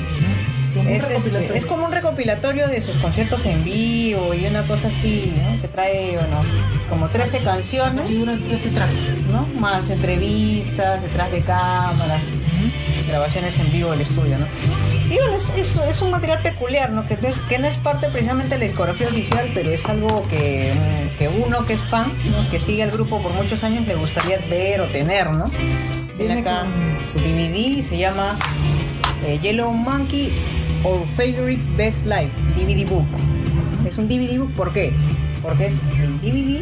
[0.74, 4.88] Como Es, este, es como un recopilatorio de sus conciertos en vivo y una cosa
[4.88, 5.62] así, ¿no?
[5.62, 6.42] Que trae, bueno,
[6.90, 9.18] como 13 canciones, Y duran 13 tracks.
[9.32, 9.46] ¿no?
[9.60, 12.22] Más entrevistas, detrás de cámaras,
[13.08, 14.48] grabaciones en vivo del estudio, ¿no?
[15.14, 17.06] Y bueno, es, es- es un material peculiar, ¿no?
[17.08, 20.26] Que, no es- que no es parte precisamente de la discografía oficial, pero es algo
[20.28, 22.50] que, mm, que uno que es fan, ¿no?
[22.50, 25.46] que sigue al grupo por muchos años, le gustaría ver o tener, ¿no?
[26.18, 28.40] Viene Viene acá con- su DVD, se llama
[29.26, 30.32] eh, Yellow Monkey
[30.84, 33.06] Our Favorite Best Life DVD Book.
[33.88, 34.94] Es un DVD book, ¿por qué?
[35.42, 36.62] Porque es el DVD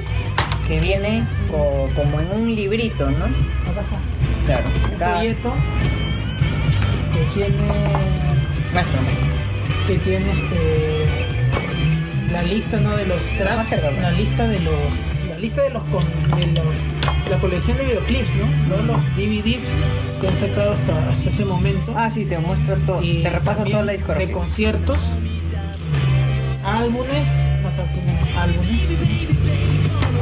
[0.67, 3.25] que viene co- como en un librito, ¿no?
[3.25, 3.99] Acá está.
[4.45, 4.65] Claro.
[4.91, 5.53] Un folleto
[7.13, 7.67] que tiene
[8.73, 9.09] muéstrame.
[9.87, 11.05] que tiene este
[12.31, 14.73] la lista no de los tracks la lista de los
[15.29, 16.03] la lista de los con,
[16.39, 16.75] de los
[17.31, 19.61] la colección de videoclips no todos los DVDs
[20.19, 21.93] que han sacado hasta hasta ese momento.
[21.95, 24.31] Ah, sí, te muestra todo, y te repasa toda la de discografía.
[24.33, 24.99] conciertos.
[26.63, 27.27] Álbumes
[27.65, 28.83] acá tienen álbumes.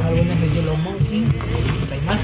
[0.06, 1.24] Álbumes de Yellow Monkey
[1.92, 2.22] hay más.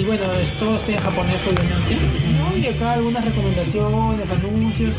[0.00, 1.96] Y bueno es- todo está en japonés obviamente
[2.38, 2.56] ¿no?
[2.56, 4.94] y acá algunas recomendaciones anuncios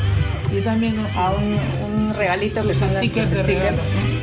[0.57, 1.07] y también ¿no?
[1.15, 1.57] Ah, un,
[2.07, 3.53] un regalito que son las- stickers los de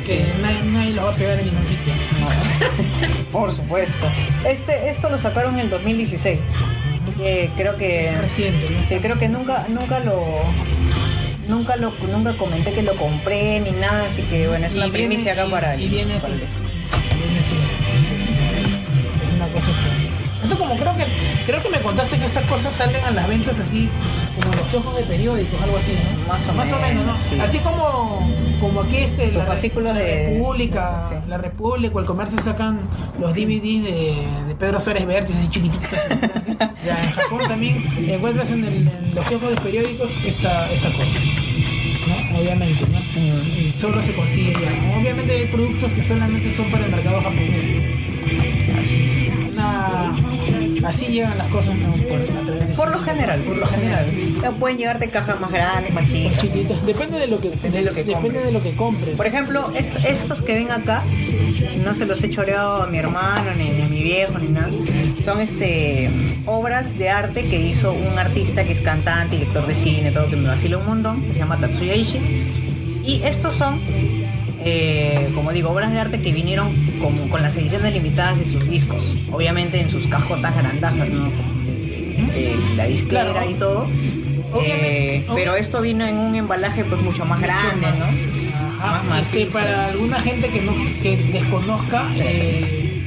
[0.05, 2.27] que nadie, nadie los va a pegar en ningún sitio No.
[3.31, 4.05] Por supuesto.
[4.47, 6.39] Este, esto lo sacaron en el 2016.
[7.21, 8.79] Eh, creo que es reciente ¿no?
[8.87, 10.23] Sí, creo que nunca, nunca lo,
[11.47, 14.85] nunca lo, nunca comenté que lo compré ni nada, así que bueno, es Y una
[14.87, 16.27] viene- primicia acá y- para y el- viene así.
[16.31, 20.07] Viene es una cosa así.
[20.43, 21.05] Esto como creo que
[21.45, 23.89] creo que me contaste que estas cosas salen a las ventas así
[24.35, 26.27] como en los kioscos de periódicos, algo así, ¿no?
[26.27, 27.15] Más o Más o menos, ¿no?
[27.15, 27.39] sí.
[27.39, 28.27] Así como
[28.59, 31.15] como aquí este Los la, de- República, sí.
[31.27, 32.79] la República el comercio sacan
[33.19, 34.15] los DVDs de,
[34.47, 35.89] de Pedro Suárez Vértiz así chiquititos.
[36.85, 41.19] ya en Japón también encuentras en, el- en los kioscos de periódicos esta esta cosa.
[42.07, 42.39] ¿no?
[42.39, 42.99] Obviamente, ¿no?
[42.99, 43.79] Mm.
[43.79, 44.97] Solo se consigue ya.
[44.99, 48.62] Obviamente hay productos que solamente son para el mercado japonés.
[50.85, 51.91] Así llegan las cosas ¿no?
[51.93, 54.05] por, de Por lo general, por lo general.
[54.59, 56.39] Pueden llegarte cajas más grandes, más chicas.
[56.41, 56.85] chiquitas.
[56.85, 58.45] Depende de lo que, Depende de lo que depende compres.
[58.45, 59.15] de lo que compres.
[59.15, 61.03] Por ejemplo, est- estos que ven acá,
[61.83, 64.69] no se los he choreado a mi hermano, ni, ni a mi viejo, ni nada.
[65.23, 66.11] Son este
[66.45, 70.35] obras de arte que hizo un artista que es cantante, director de cine, todo que
[70.35, 73.01] me vacila un montón, que se llama Tatsuya Ishii.
[73.05, 73.81] Y estos son,
[74.65, 78.67] eh, como digo, obras de arte que vinieron con, con las ediciones limitadas de sus
[78.69, 79.03] discos.
[79.31, 81.25] Obviamente en sus cajotas grandazas, ¿no?
[82.33, 83.49] De la disquera Claro.
[83.49, 83.89] y todo.
[84.61, 88.05] Eh, pero esto vino en un embalaje pues mucho más grande, Mucho ¿no?
[88.05, 88.27] más-
[88.81, 93.01] Ajá, Más que para alguna gente que no que desconozca eh,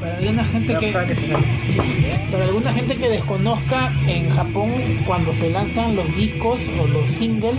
[0.00, 4.70] para alguna gente que para alguna gente que desconozca en Japón
[5.06, 7.58] cuando se lanzan los discos o los singles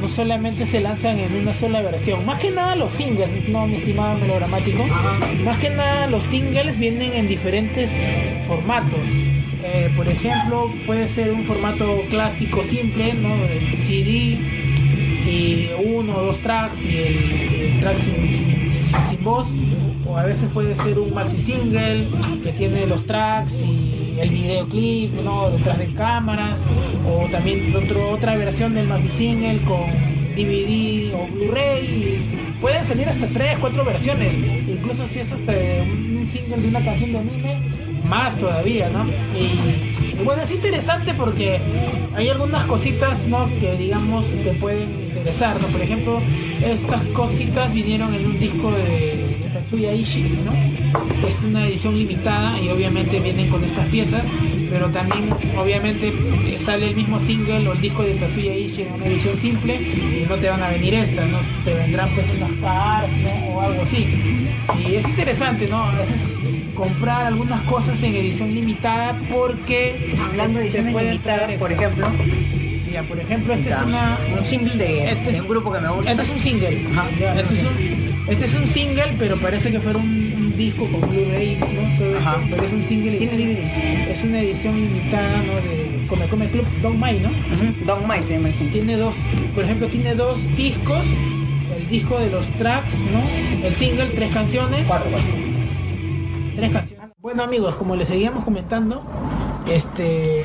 [0.00, 3.76] no solamente se lanzan en una sola versión más que nada los singles no mi
[3.76, 4.84] estimado melodramático
[5.44, 7.90] más que nada los singles vienen en diferentes
[8.46, 9.00] formatos.
[9.64, 14.38] Eh, por ejemplo puede ser un formato clásico simple no El CD
[15.26, 17.16] y uno o dos tracks y el,
[17.74, 19.48] el track sin, sin- sin- sin voz.
[20.06, 22.08] O a veces puede ser un maxi single
[22.42, 26.62] que tiene los tracks y el videoclip no detrás de cámaras
[27.06, 29.90] o también otro, otra versión del single con
[30.36, 32.20] DVD o Blu-ray.
[32.60, 34.34] Pueden salir hasta tres cuatro versiones.
[34.68, 37.56] Incluso si es hasta un single de una canción de anime
[38.04, 39.04] más todavía, ¿no?
[40.24, 41.60] Bueno, es interesante porque
[42.14, 43.48] hay algunas cositas, ¿no?
[43.60, 45.68] Que digamos te pueden interesar, ¿no?
[45.68, 46.20] Por ejemplo,
[46.64, 51.26] estas cositas vinieron en un disco de, Tatsuya Ishii, ¿no?
[51.26, 54.26] Es una edición limitada y obviamente vienen con estas piezas,
[54.70, 56.12] pero también obviamente
[56.58, 60.26] sale el mismo single o el disco de Tatsuya Ishii en una edición simple y
[60.28, 61.38] no te van a venir estas, ¿no?
[61.64, 63.54] Te vendrán pues unas cards, ¿no?
[63.54, 64.06] O algo así.
[64.86, 65.82] Y es interesante, ¿no?
[65.84, 66.28] A veces
[66.78, 72.06] comprar algunas cosas en edición limitada porque Hablando de ediciones limitadas, por ejemplo,
[72.92, 75.80] Ya, por ejemplo, este es una un single de, este es- de un grupo que
[75.80, 76.10] me gusta.
[76.12, 76.86] este es un single.
[76.92, 77.06] Ajá.
[77.20, 80.86] Ya, este, es un, este es un single, pero parece que fuera un, un disco
[80.86, 81.66] con Blu-ray, ¿no?
[82.18, 83.18] Esto, pero es un single.
[83.18, 84.10] Tiene DVD.
[84.12, 85.54] Es una edición limitada, ¿no?
[85.56, 87.28] De Come Come Club Don Mai, ¿no?
[87.28, 88.72] Ujú, Don Mai se llama el single.
[88.72, 89.16] Tiene dos,
[89.54, 91.04] por ejemplo, tiene dos discos.
[91.76, 93.22] El disco de los tracks, ¿no?
[93.66, 94.86] El single, tres canciones.
[94.88, 95.47] Cuatro, cuatro.
[96.58, 97.10] Tres canciones.
[97.20, 99.00] Bueno amigos, como les seguíamos comentando,
[99.70, 100.44] este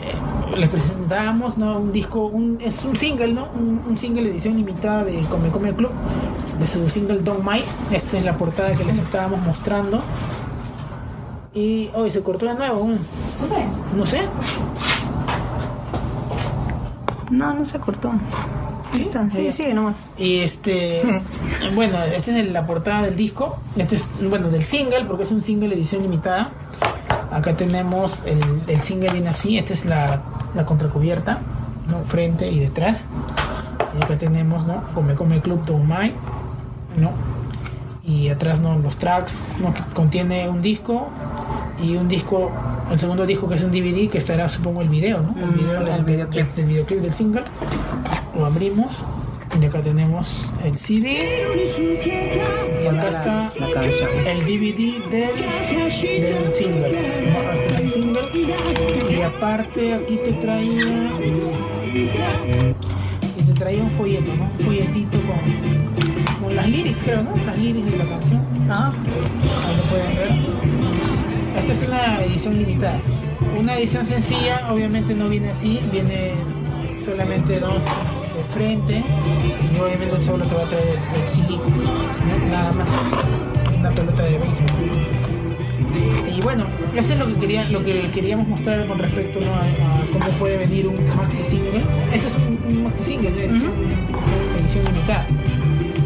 [0.56, 1.80] les presentábamos ¿no?
[1.80, 3.48] un disco, un, es un single, ¿no?
[3.56, 5.90] Un, un single edición limitada de Come Come Club,
[6.60, 7.64] de su single Don't My.
[7.92, 10.04] Esta es la portada que les estábamos mostrando.
[11.52, 12.88] Y hoy se cortó de nuevo.
[13.96, 14.22] No sé.
[17.32, 18.12] No, no se cortó.
[18.96, 20.08] Listo, sí, sigue nomás.
[20.18, 21.02] Y este,
[21.76, 23.58] bueno, esta es la portada del disco.
[23.76, 26.52] Este es, bueno, del single, porque es un single edición limitada.
[27.32, 29.58] Acá tenemos el, el single viene así.
[29.58, 30.22] Esta es la,
[30.56, 31.40] la contracubierta,
[31.90, 32.04] ¿no?
[32.06, 33.06] Frente y detrás.
[34.00, 34.84] Y acá tenemos, ¿no?
[34.94, 36.14] Come Come Club Tomai,
[36.98, 37.12] ¿no?
[38.04, 38.78] Y atrás, ¿no?
[38.78, 39.74] Los tracks, ¿no?
[39.74, 41.08] Que contiene un disco
[41.82, 42.52] y un disco,
[42.92, 45.36] el segundo disco que es un DVD que estará, supongo, el video, ¿no?
[45.40, 47.44] El Mm, video el del, del videoclip del single.
[48.44, 48.92] Lo abrimos
[49.62, 51.46] y acá tenemos el CD
[52.84, 54.10] y acá está La canción.
[54.28, 55.36] el DVD del,
[55.72, 58.28] del single.
[59.10, 61.10] Y aparte aquí te traía
[63.38, 64.44] y te traía un folleto, ¿no?
[64.44, 67.34] Un folletito con, con las lyrics, creo, ¿no?
[67.46, 68.42] Las lyrics de la canción.
[68.70, 68.92] Ah,
[69.66, 71.60] Ahí lo pueden ver.
[71.60, 73.00] Esta es una edición limitada.
[73.58, 76.34] Una edición sencilla, obviamente no viene así, viene
[77.06, 77.82] solamente dos
[78.54, 79.04] frente
[79.74, 81.58] y obviamente solo te va a traer el, CD,
[82.50, 82.90] nada más.
[83.72, 84.68] Es una pelota de béisbol.
[86.36, 89.54] Y bueno, eso es lo que quería, lo que queríamos mostrar con respecto ¿no?
[89.54, 91.82] a, a cómo puede venir un maxi single.
[92.14, 93.72] Este es un, un maxi single, es edición,
[94.60, 95.28] edición limitada.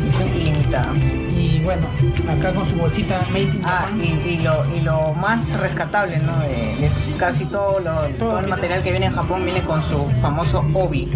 [0.03, 0.93] edición ilimitada.
[1.37, 1.87] Y bueno,
[2.29, 6.39] acá con su bolsita Made in Ah, y, y lo, y lo más rescatable, ¿no?
[6.39, 10.09] De, de casi todo, lo, todo el material que viene en Japón viene con su
[10.21, 11.09] famoso obi,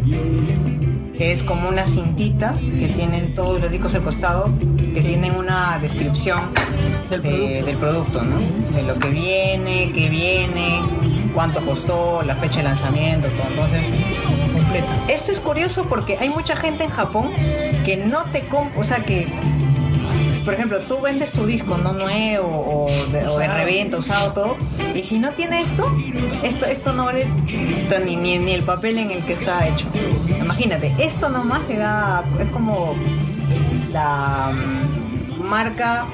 [1.22, 4.50] que es como una cintita que tienen todos los discos al costado,
[4.92, 6.50] que tienen una descripción
[7.12, 7.66] Del de- producto.
[7.68, 8.76] del producto, ¿no?
[8.76, 10.82] De lo que viene, qué viene,
[11.36, 13.50] cuánto costó, la fecha de lanzamiento, todo.
[13.68, 13.94] Entonces,
[14.52, 14.88] completa.
[15.10, 17.30] esto es curioso porque hay mucha gente en Japón
[17.86, 19.28] que no te compra, o sea que,
[20.44, 23.54] por ejemplo, tú vendes tu disco no nuevo o de, o de Usado.
[23.58, 24.58] reventa, usado todo,
[24.96, 25.92] y si no tiene esto,
[26.44, 27.28] esto, esto no vale
[28.06, 29.88] ni, ni, ni el papel en el que está hecho.
[30.40, 32.96] Imagínate, esto nomás le da, es como
[33.92, 36.06] la mm, marca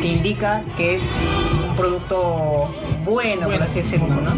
[0.00, 1.28] que indica que es
[1.68, 2.72] un producto
[3.04, 4.32] bueno, por así decirlo, ¿no?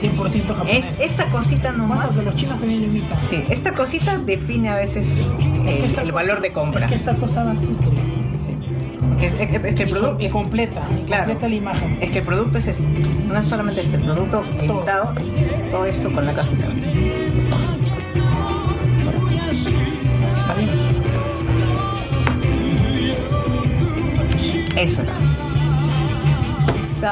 [0.00, 0.86] 100% japonés.
[0.86, 2.06] Es, esta cosita nomás.
[2.06, 3.20] Bueno, que los chinos también imitan.
[3.20, 5.30] Sí, esta cosita define a veces
[5.66, 6.82] Es el, cosa- valor de compra.
[6.84, 7.54] Es que esta cosa.
[7.56, 7.74] Sí.
[9.20, 11.24] Es, es- es que el producto y completa, y Claro.
[11.24, 11.98] completa la imagen.
[12.00, 12.84] es que el producto es este.
[13.26, 15.14] No es solamente este, el producto todo.
[15.20, 16.66] es todo esto con la cajita.
[24.76, 25.02] Eso.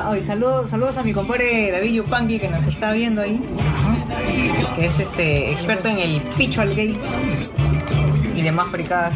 [0.08, 3.40] Oye, saludos, saludos a mi compadre David Yupanqui que nos está viendo ahí,
[4.74, 6.96] que es este experto en el picho al gay
[8.34, 9.14] y demás fricadas.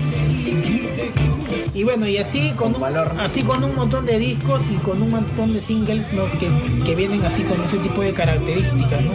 [1.81, 3.11] Y bueno, y así con, un, valor.
[3.19, 6.31] así con un montón de discos y con un montón de singles ¿no?
[6.33, 6.51] que,
[6.85, 9.03] que vienen así con ese tipo de características.
[9.03, 9.13] ¿no?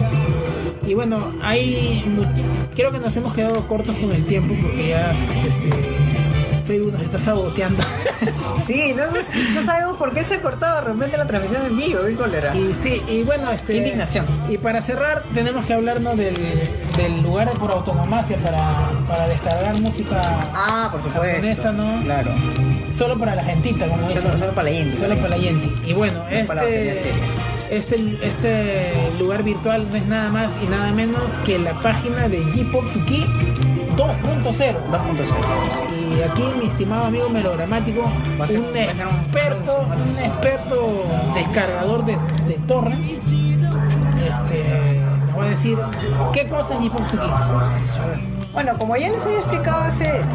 [0.84, 2.02] Y bueno, hay
[2.74, 6.05] creo que nos hemos quedado cortos con el tiempo porque ya este,
[6.66, 7.82] Facebook nos está saboteando.
[8.58, 12.14] Sí, no, sabemos por qué se ha cortado de repente la transmisión en vivo, qué
[12.16, 12.56] cólera.
[12.56, 14.24] y sí, y bueno, este indignación.
[14.48, 16.34] Y para cerrar tenemos que hablarnos del,
[16.96, 21.22] del lugar por autonomacia para, para descargar música Ah, por supuesto.
[21.36, 22.02] japonesa, ¿no?
[22.04, 22.34] Claro.
[22.90, 24.32] Solo para la gentita, como dicen.
[24.32, 24.96] solo para la Indy.
[24.98, 25.90] Solo para la Yenti.
[25.90, 27.12] Y bueno, este,
[27.70, 32.42] este, este lugar virtual no es nada más y nada menos que la página de
[32.42, 33.26] J-Pop-Suki
[33.96, 34.76] 2.0.
[34.90, 36.18] 2.0.
[36.18, 38.02] Y aquí mi estimado amigo melodramático,
[38.40, 41.04] Va a ser- un a experto, un experto
[41.34, 45.78] descargador de, de torrents, este, nos va a decir
[46.32, 47.26] qué cosa es J-Pop-Suki.
[47.26, 48.20] A ver.
[48.52, 50.22] Bueno, como ya les había explicado hace.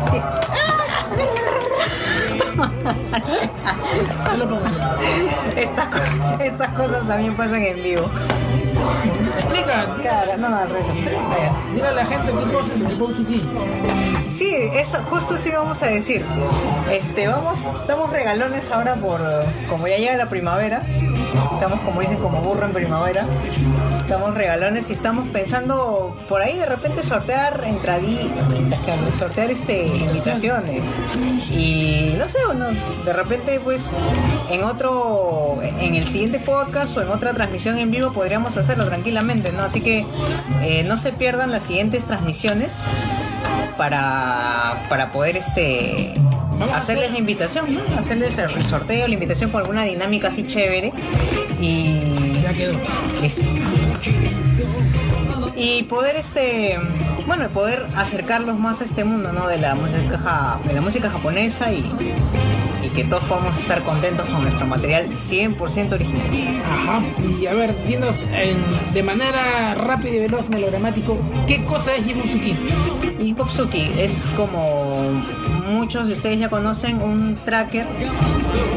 [5.56, 5.88] Estas,
[6.42, 8.10] estas cosas también pasan en vivo.
[9.38, 10.86] Explica, Claro, no, no, al revés.
[10.88, 11.54] Vaya.
[11.74, 13.44] dile a la gente qué cosa es J-Pop-Suki.
[14.30, 16.26] Sí, eso justo sí vamos a decir.
[16.90, 19.22] Este, vamos, damos regalones ahora por
[19.70, 20.84] como ya llega la primavera.
[21.54, 23.26] Estamos como dicen como burro en primavera.
[24.00, 28.46] Estamos regalones y estamos pensando por ahí de repente sortear entraditas,
[29.18, 30.84] sortear este invitaciones.
[31.50, 32.68] Y no sé, bueno,
[33.06, 33.90] de repente pues
[34.50, 39.52] en otro en el siguiente podcast o en otra transmisión en vivo podríamos hacerlo tranquilamente,
[39.52, 39.64] ¿no?
[39.64, 40.06] Así que
[40.62, 42.74] eh, no se pierdan las siguientes transmisiones
[43.78, 46.14] para, para poder este
[46.74, 47.82] hacerles hacer- la invitación, ¿no?
[48.00, 50.94] hacerles el sorteo, la invitación con alguna dinámica así chévere
[51.60, 52.02] y
[52.44, 52.80] Ya quedó.
[53.22, 53.42] listo.
[55.56, 56.80] y poder este
[57.28, 61.72] bueno poder acercarlos más a este mundo no de la música de la música japonesa
[61.72, 61.92] y,
[62.84, 67.02] y que todos podamos estar contentos con nuestro material 100% original Ajá.
[67.40, 71.18] Y a ver, dinos en- de manera rápida y veloz, melodramático,
[71.48, 72.56] ¿qué cosa es Jibutsuki?
[73.38, 75.24] Popsuki es como
[75.68, 77.88] muchos de ustedes ya conocen un tracker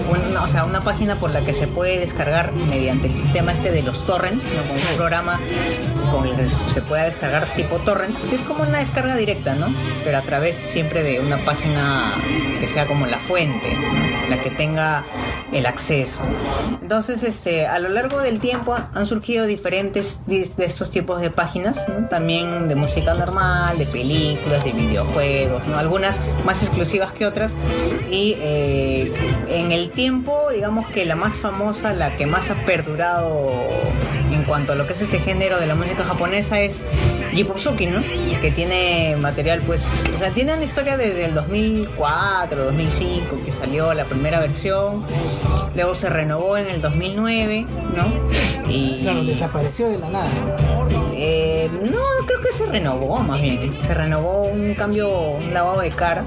[0.08, 3.72] una- o sea una página por la que se puede descargar mediante el sistema este
[3.72, 4.62] de los torrents ¿no?
[4.62, 5.40] Como un programa
[6.12, 9.68] con el que se pueda descargar tipo torrents es como una descarga directa no
[10.04, 12.14] pero a través siempre de una página
[12.60, 13.76] que sea como la fuente
[14.28, 15.04] la que tenga
[15.52, 16.20] el acceso.
[16.82, 21.78] Entonces este a lo largo del tiempo han surgido diferentes de estos tipos de páginas
[22.10, 25.78] también de música normal de películas de videojuegos ¿no?
[25.78, 27.56] algunas más exclusivas que otras.
[28.10, 29.12] Y eh,
[29.48, 33.52] en el tiempo digamos que la más famosa la que más ha perdurado
[34.32, 36.82] en cuanto a lo que es este género de la música japonesa es
[37.32, 38.00] Jipopsuki, ¿no?
[38.40, 43.94] Que tiene material, pues, o sea, tiene una historia desde el 2004, 2005, que salió
[43.94, 45.02] la primera versión,
[45.74, 47.64] luego se renovó en el 2009,
[47.96, 48.12] ¿no?
[48.70, 50.28] Y Claro, desapareció de la nada.
[51.14, 53.78] eh, no, creo que se renovó más bien.
[53.82, 56.24] Se renovó un cambio, un lavado de cara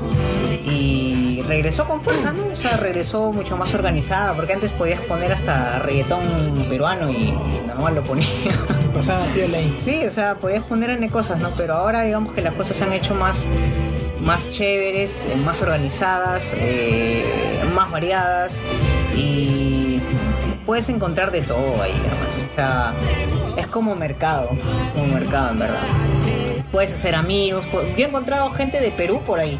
[0.66, 1.17] y
[1.48, 2.48] regresó con fuerza, ¿no?
[2.52, 7.32] O sea, regresó mucho más organizada, porque antes podías poner hasta reggaetón peruano y
[7.66, 8.28] normal lo ponía.
[8.94, 9.76] Pasaba piola ahí.
[9.80, 11.52] Sí, o sea, podías poner N cosas, ¿no?
[11.56, 13.46] Pero ahora digamos que las cosas se han hecho más,
[14.20, 18.60] más chéveres, eh, más organizadas, eh, más variadas
[19.16, 20.02] y
[20.66, 22.28] puedes encontrar de todo ahí, hermano.
[22.52, 22.94] O sea,
[23.56, 24.50] es como mercado,
[24.94, 25.82] como mercado en verdad.
[26.72, 29.58] Puedes hacer amigos, yo he encontrado gente de Perú por ahí.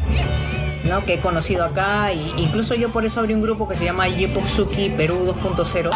[0.88, 1.04] ¿No?
[1.04, 4.08] que he conocido acá y incluso yo por eso abrí un grupo que se llama
[4.08, 5.90] Yepopsuki Perú 2.0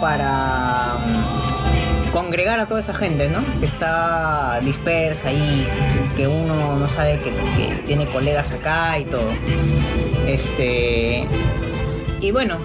[0.00, 3.44] para mm, congregar a toda esa gente, ¿no?
[3.60, 5.66] Que está dispersa ahí,
[6.16, 9.30] que uno no sabe que, que tiene colegas acá y todo.
[10.26, 11.26] Este
[12.20, 12.58] y bueno,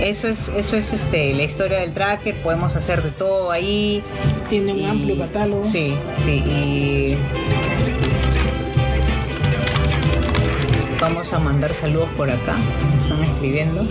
[0.00, 4.02] eso es eso es este la historia del tracker, podemos hacer de todo ahí.
[4.48, 5.62] Tiene un Y- amplio catálogo.
[5.62, 7.16] Sí, sí, y
[11.10, 12.56] vamos a mandar saludos por acá.
[13.02, 13.82] Están escribiendo.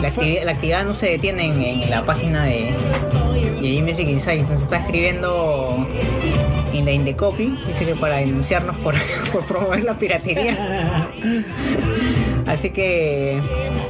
[0.00, 2.74] La, actividad, la actividad no se detiene en, en la página de,
[3.62, 4.48] de Music Insight.
[4.48, 5.86] Nos está escribiendo
[6.72, 7.56] in the, in the copy.
[7.68, 8.94] Dice que para denunciarnos por,
[9.32, 11.08] por promover la piratería.
[12.46, 13.40] Así que,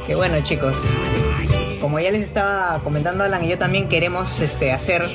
[0.05, 0.77] que bueno chicos,
[1.81, 5.09] como ya les estaba comentando Alan y yo también queremos este hacer...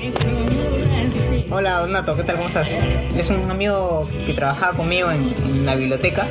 [1.51, 2.37] Hola Donato, ¿qué tal?
[2.37, 2.69] ¿Cómo estás?
[3.17, 6.27] Es un amigo que trabajaba conmigo en, en la biblioteca.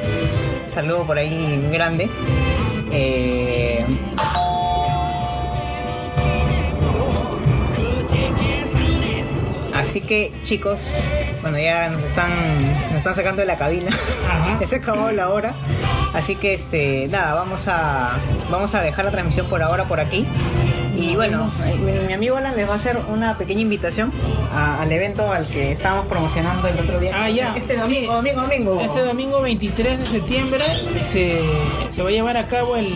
[0.66, 1.30] Un saludo por ahí
[1.62, 2.10] muy grande.
[2.92, 3.84] Eh,
[9.76, 11.02] Así que chicos,
[11.42, 12.32] bueno ya nos están,
[12.88, 13.92] nos están sacando de la cabina.
[14.60, 15.54] Ya se acabó la hora.
[16.14, 18.18] Así que este, nada, vamos a
[18.52, 20.26] vamos a dejar la transmisión por ahora por aquí.
[21.00, 24.12] Y bueno, eh, mi, mi amigo Alan les va a hacer una pequeña invitación
[24.52, 27.12] a- al evento al que estábamos promocionando el otro día.
[27.16, 27.54] Ah, ya.
[27.56, 27.80] Este Sí.
[27.80, 28.82] domingo, domingo, domingo.
[28.82, 30.64] Este domingo 23 de septiembre
[31.00, 31.42] se,
[31.96, 32.94] se va a llevar a cabo el,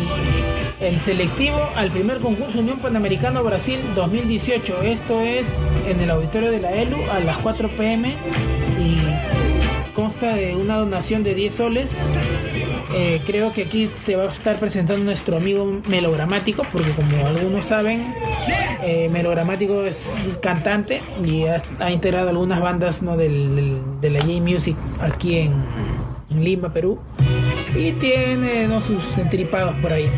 [0.81, 4.81] el selectivo al primer concurso Unión Panamericano Brasil 2018.
[4.83, 8.15] Esto es en el auditorio de la ELU a las 4 pm
[8.79, 11.87] y consta de una donación de 10 soles.
[12.95, 17.65] Eh, creo que aquí se va a estar presentando nuestro amigo melogramático, porque como algunos
[17.65, 18.13] saben,
[18.83, 23.17] eh, melogramático es cantante y ha, integrado algunas bandas ¿no?
[23.17, 25.53] del, del- de la J-Music aquí en,
[26.29, 26.99] Lima, Perú.
[27.75, 28.81] Y tiene ¿no?
[28.81, 30.09] sus entripados por ahí.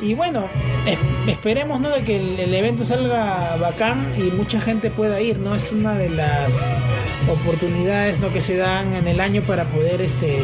[0.00, 0.44] Y bueno,
[0.86, 0.98] es-
[1.28, 1.90] esperemos ¿no?
[1.90, 5.54] de que el, el evento salga bacán y mucha gente pueda ir, ¿no?
[5.54, 6.70] Es una de las
[7.30, 8.32] oportunidades ¿no?
[8.32, 10.42] que se dan en el año para poder este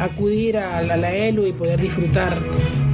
[0.00, 2.38] acudir a la, a la ELU y poder disfrutar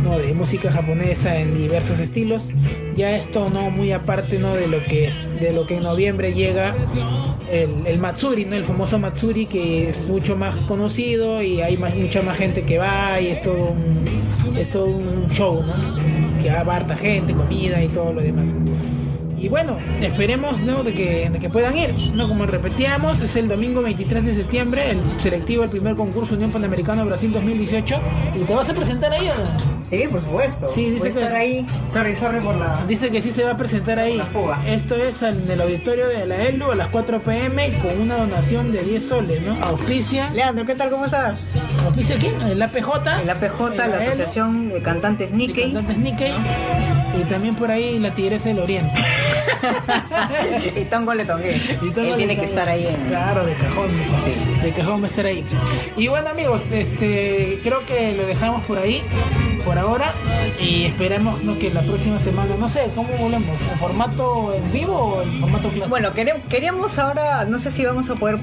[0.05, 0.19] ¿no?
[0.19, 2.49] de música japonesa en diversos estilos.
[2.97, 4.55] Ya esto no muy aparte ¿no?
[4.55, 6.75] de lo que es, de lo que en noviembre llega
[7.53, 8.57] el, Matsuri, ¿no?
[8.57, 12.79] el famoso Matsuri que es mucho más conocido y hay más- mucha más gente que
[12.79, 16.43] va y es todo un, es todo un show, ¿no?
[16.43, 18.53] que va harta gente, comida y todo lo demás.
[19.47, 20.83] Y bueno, esperemos ¿no?
[20.83, 21.95] de, que, de que puedan ir.
[22.15, 22.27] ¿no?
[22.27, 27.07] Como repetíamos, es el domingo 23 de septiembre, el selectivo, el primer concurso Unión Panamericano
[27.07, 27.95] Brasil 2018.
[28.35, 29.77] ¿Y te vas a presentar ahí o no?
[29.89, 30.67] Sí, por supuesto.
[30.75, 31.65] Sí, dice Voy que- estar ahí.
[31.93, 32.85] Sorry, sorry por la.
[32.89, 34.21] Dice que sí se va a presentar ahí.
[34.33, 34.61] Fuga.
[34.67, 38.73] Esto es en el auditorio de la ELU a las 4 pm con una donación
[38.73, 39.65] de 10 soles, ¿no?
[39.65, 40.31] Auspicia.
[40.31, 40.91] Leandro, ¿qué tal?
[40.91, 41.53] ¿Cómo estás?
[41.85, 42.43] ¿Auspicia quién?
[42.43, 43.21] El APJ.
[43.23, 45.73] El APJ, el la Asociación de Cantantes Nikkei.
[45.73, 46.33] Cantantes Nikkei.
[47.21, 48.91] Y también por ahí la Tigresa del Oriente.
[50.77, 51.57] y Tongo le tongué.
[51.57, 53.07] Él tiene que estar ahí en...
[53.07, 53.89] Claro, de cajón.
[54.25, 54.63] Sí.
[54.63, 55.45] De cajón va a estar ahí.
[55.97, 59.03] Y bueno, amigos, este creo que lo dejamos por ahí,
[59.65, 60.15] por ahora.
[60.61, 61.59] Y esperemos ¿no?
[61.59, 63.61] que la próxima semana, no sé, ¿cómo volvemos?
[63.71, 65.89] ¿En formato en vivo o en formato clásico?
[65.89, 66.13] Bueno,
[66.49, 68.39] queríamos ahora, no sé si vamos a poder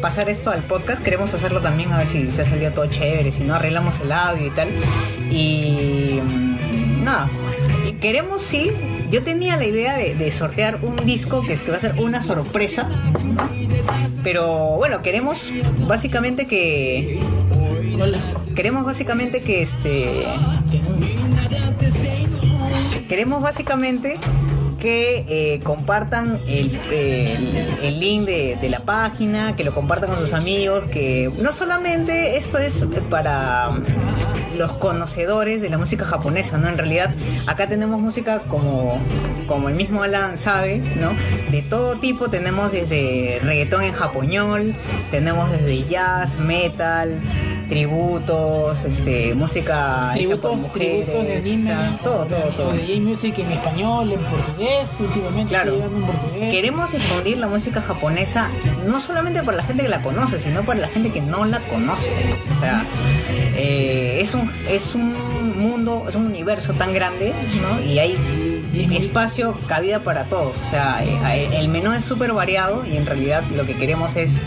[0.00, 3.30] pasar esto al podcast, queremos hacerlo también a ver si se ha salido todo chévere,
[3.30, 4.68] si no arreglamos el audio y tal.
[5.30, 7.28] Y mm, nada,
[7.86, 8.70] y queremos sí,
[9.12, 12.22] yo tenía la idea de, sortear un disco que, es que va a ser una
[12.22, 12.88] sorpresa,
[14.22, 15.52] pero bueno, queremos
[15.86, 17.20] básicamente que...
[18.56, 20.24] Queremos básicamente que este...
[23.08, 24.18] Queremos básicamente
[24.80, 30.18] que eh, compartan el, el- el link de, de la página, que lo compartan con
[30.18, 33.70] sus amigos, que no solamente esto es para
[34.56, 36.68] los conocedores de la música japonesa, ¿no?
[36.68, 37.14] En realidad
[37.46, 38.98] acá tenemos música como,
[39.46, 41.12] como el mismo Alan sabe, ¿no?
[41.50, 44.74] De todo tipo, tenemos desde reggaetón en japoñol,
[45.10, 47.20] tenemos desde jazz, metal,
[47.72, 52.68] tributos, este, música hecha por Tributos, mujeres, tributos de anime, o sea, todo, todo, todo.
[52.68, 55.74] o de J-Music en español, en portugués, últimamente Claro.
[55.74, 56.52] en portugués.
[56.52, 58.50] Queremos difundir la música japonesa
[58.86, 61.60] no solamente para la gente que la conoce, sino para la gente que no la
[61.68, 62.10] conoce.
[62.56, 62.84] O sea,
[63.56, 67.80] eh, es un es un mundo, es un universo tan grande, ¿no?
[67.84, 68.16] Y hay
[68.92, 70.54] espacio, cabida para todos.
[70.66, 74.40] O sea, eh, el menú es súper variado y en realidad lo que queremos es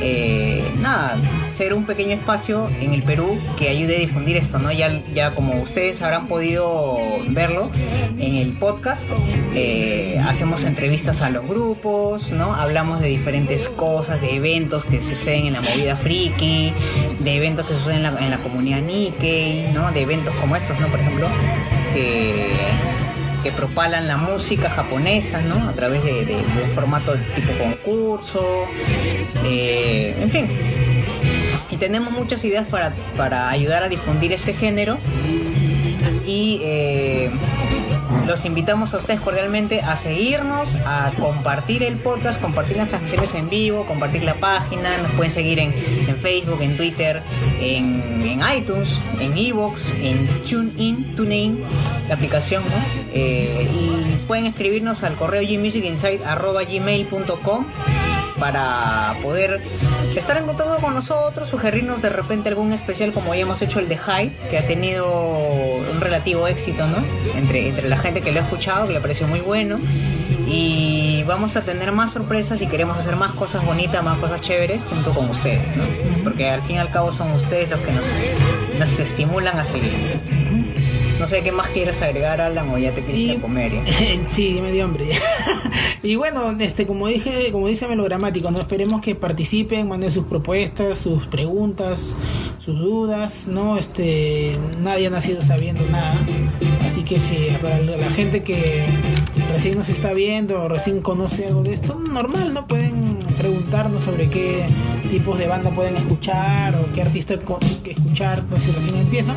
[0.00, 1.18] eh, nada,
[1.52, 4.72] ser un pequeño espacio en el Perú que ayude a difundir esto, ¿no?
[4.72, 6.98] Ya, ya como ustedes habrán podido
[7.28, 7.70] verlo
[8.18, 9.08] en el podcast,
[9.54, 12.54] eh, hacemos entrevistas a los grupos, ¿no?
[12.54, 16.72] Hablamos de diferentes cosas, de eventos que suceden en la movida friki,
[17.20, 19.92] de eventos que suceden en la, en la comunidad Nikkei, ¿no?
[19.92, 20.88] De eventos como estos, ¿no?
[20.88, 21.28] Por ejemplo,
[21.92, 22.54] que
[23.42, 25.68] que propalan la música japonesa, ¿no?
[25.68, 28.66] A través de, un formato tipo concurso,
[29.44, 30.48] eh, en fin.
[31.70, 34.98] Y tenemos muchas ideas para, para ayudar a difundir este género.
[36.26, 37.30] Y eh,
[38.26, 43.48] los invitamos a ustedes cordialmente a seguirnos, a compartir el podcast, compartir las transmisiones en
[43.48, 44.98] vivo, compartir la página.
[44.98, 47.22] Nos pueden seguir en, en Facebook, en Twitter,
[47.60, 51.58] en, en iTunes, en Evox, en TuneIn, TuneIn,
[52.08, 52.62] la aplicación.
[53.12, 57.66] Eh, y pueden escribirnos al correo gmusicinsight.gmail.com
[58.40, 59.62] para poder
[60.16, 63.88] estar en contacto con nosotros, sugerirnos de repente algún especial como ya hemos hecho el
[63.88, 67.04] de Hyde, que ha tenido un relativo éxito, ¿no?
[67.36, 69.78] Entre, entre la gente que lo ha escuchado, que le pareció muy bueno.
[70.46, 74.82] Y vamos a tener más sorpresas y queremos hacer más cosas bonitas, más cosas chéveres
[74.88, 75.84] junto con ustedes, ¿no?
[76.24, 78.06] Porque al fin y al cabo son ustedes los que nos,
[78.78, 80.18] nos estimulan a seguir.
[81.20, 83.72] No sé qué más quieres agregar, Alan, o ya te quieres ir a comer.
[84.28, 85.10] sí, me dio hambre.
[86.02, 90.98] y bueno, este, como dije, como dice Melogramático, no esperemos que participen, manden sus propuestas,
[90.98, 92.14] sus preguntas,
[92.58, 94.52] sus dudas, no, este,
[94.82, 96.18] nadie ha nacido sabiendo nada,
[96.86, 98.86] así que si para la gente que
[99.52, 104.30] recién nos está viendo o recién conoce algo de esto, normal, no pueden preguntarnos sobre
[104.30, 104.64] qué
[105.10, 107.38] tipos de banda pueden escuchar o qué artista
[107.84, 109.36] que escuchar, pues si recién empiezan.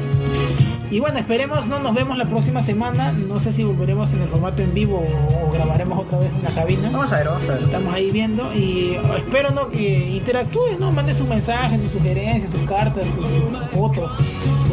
[0.93, 3.11] Y bueno, esperemos, no nos vemos la próxima semana.
[3.13, 6.43] No sé si volveremos en el formato en vivo o, o grabaremos otra vez en
[6.43, 6.89] la cabina.
[6.91, 7.63] Vamos a ver, vamos a ver.
[7.63, 12.61] Estamos ahí viendo y espero no que interactúen, no mande sus mensajes, sus sugerencias, sus
[12.69, 14.11] cartas, sus fotos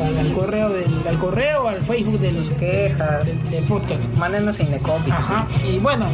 [0.04, 4.02] al, al correo del al correo al Facebook del, Sus quejas, del, del podcast.
[4.18, 5.10] mándenos en copy.
[5.10, 5.46] Ajá.
[5.72, 6.04] Y bueno,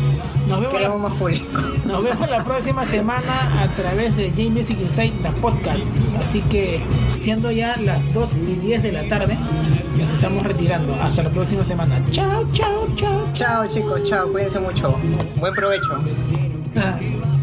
[0.48, 1.44] nos vemos la- más público.
[1.84, 5.80] nos vemos la próxima semana a través de J Music Insight, la podcast.
[6.22, 6.80] Así que,
[7.22, 9.36] siendo ya las 2 y 10 de la tarde,
[9.96, 10.94] nos estamos retirando.
[10.94, 12.02] Hasta la próxima semana.
[12.10, 13.32] Chao, chao, chao.
[13.32, 14.98] Chao chicos, chao, cuídense mucho.
[15.36, 16.00] Buen provecho.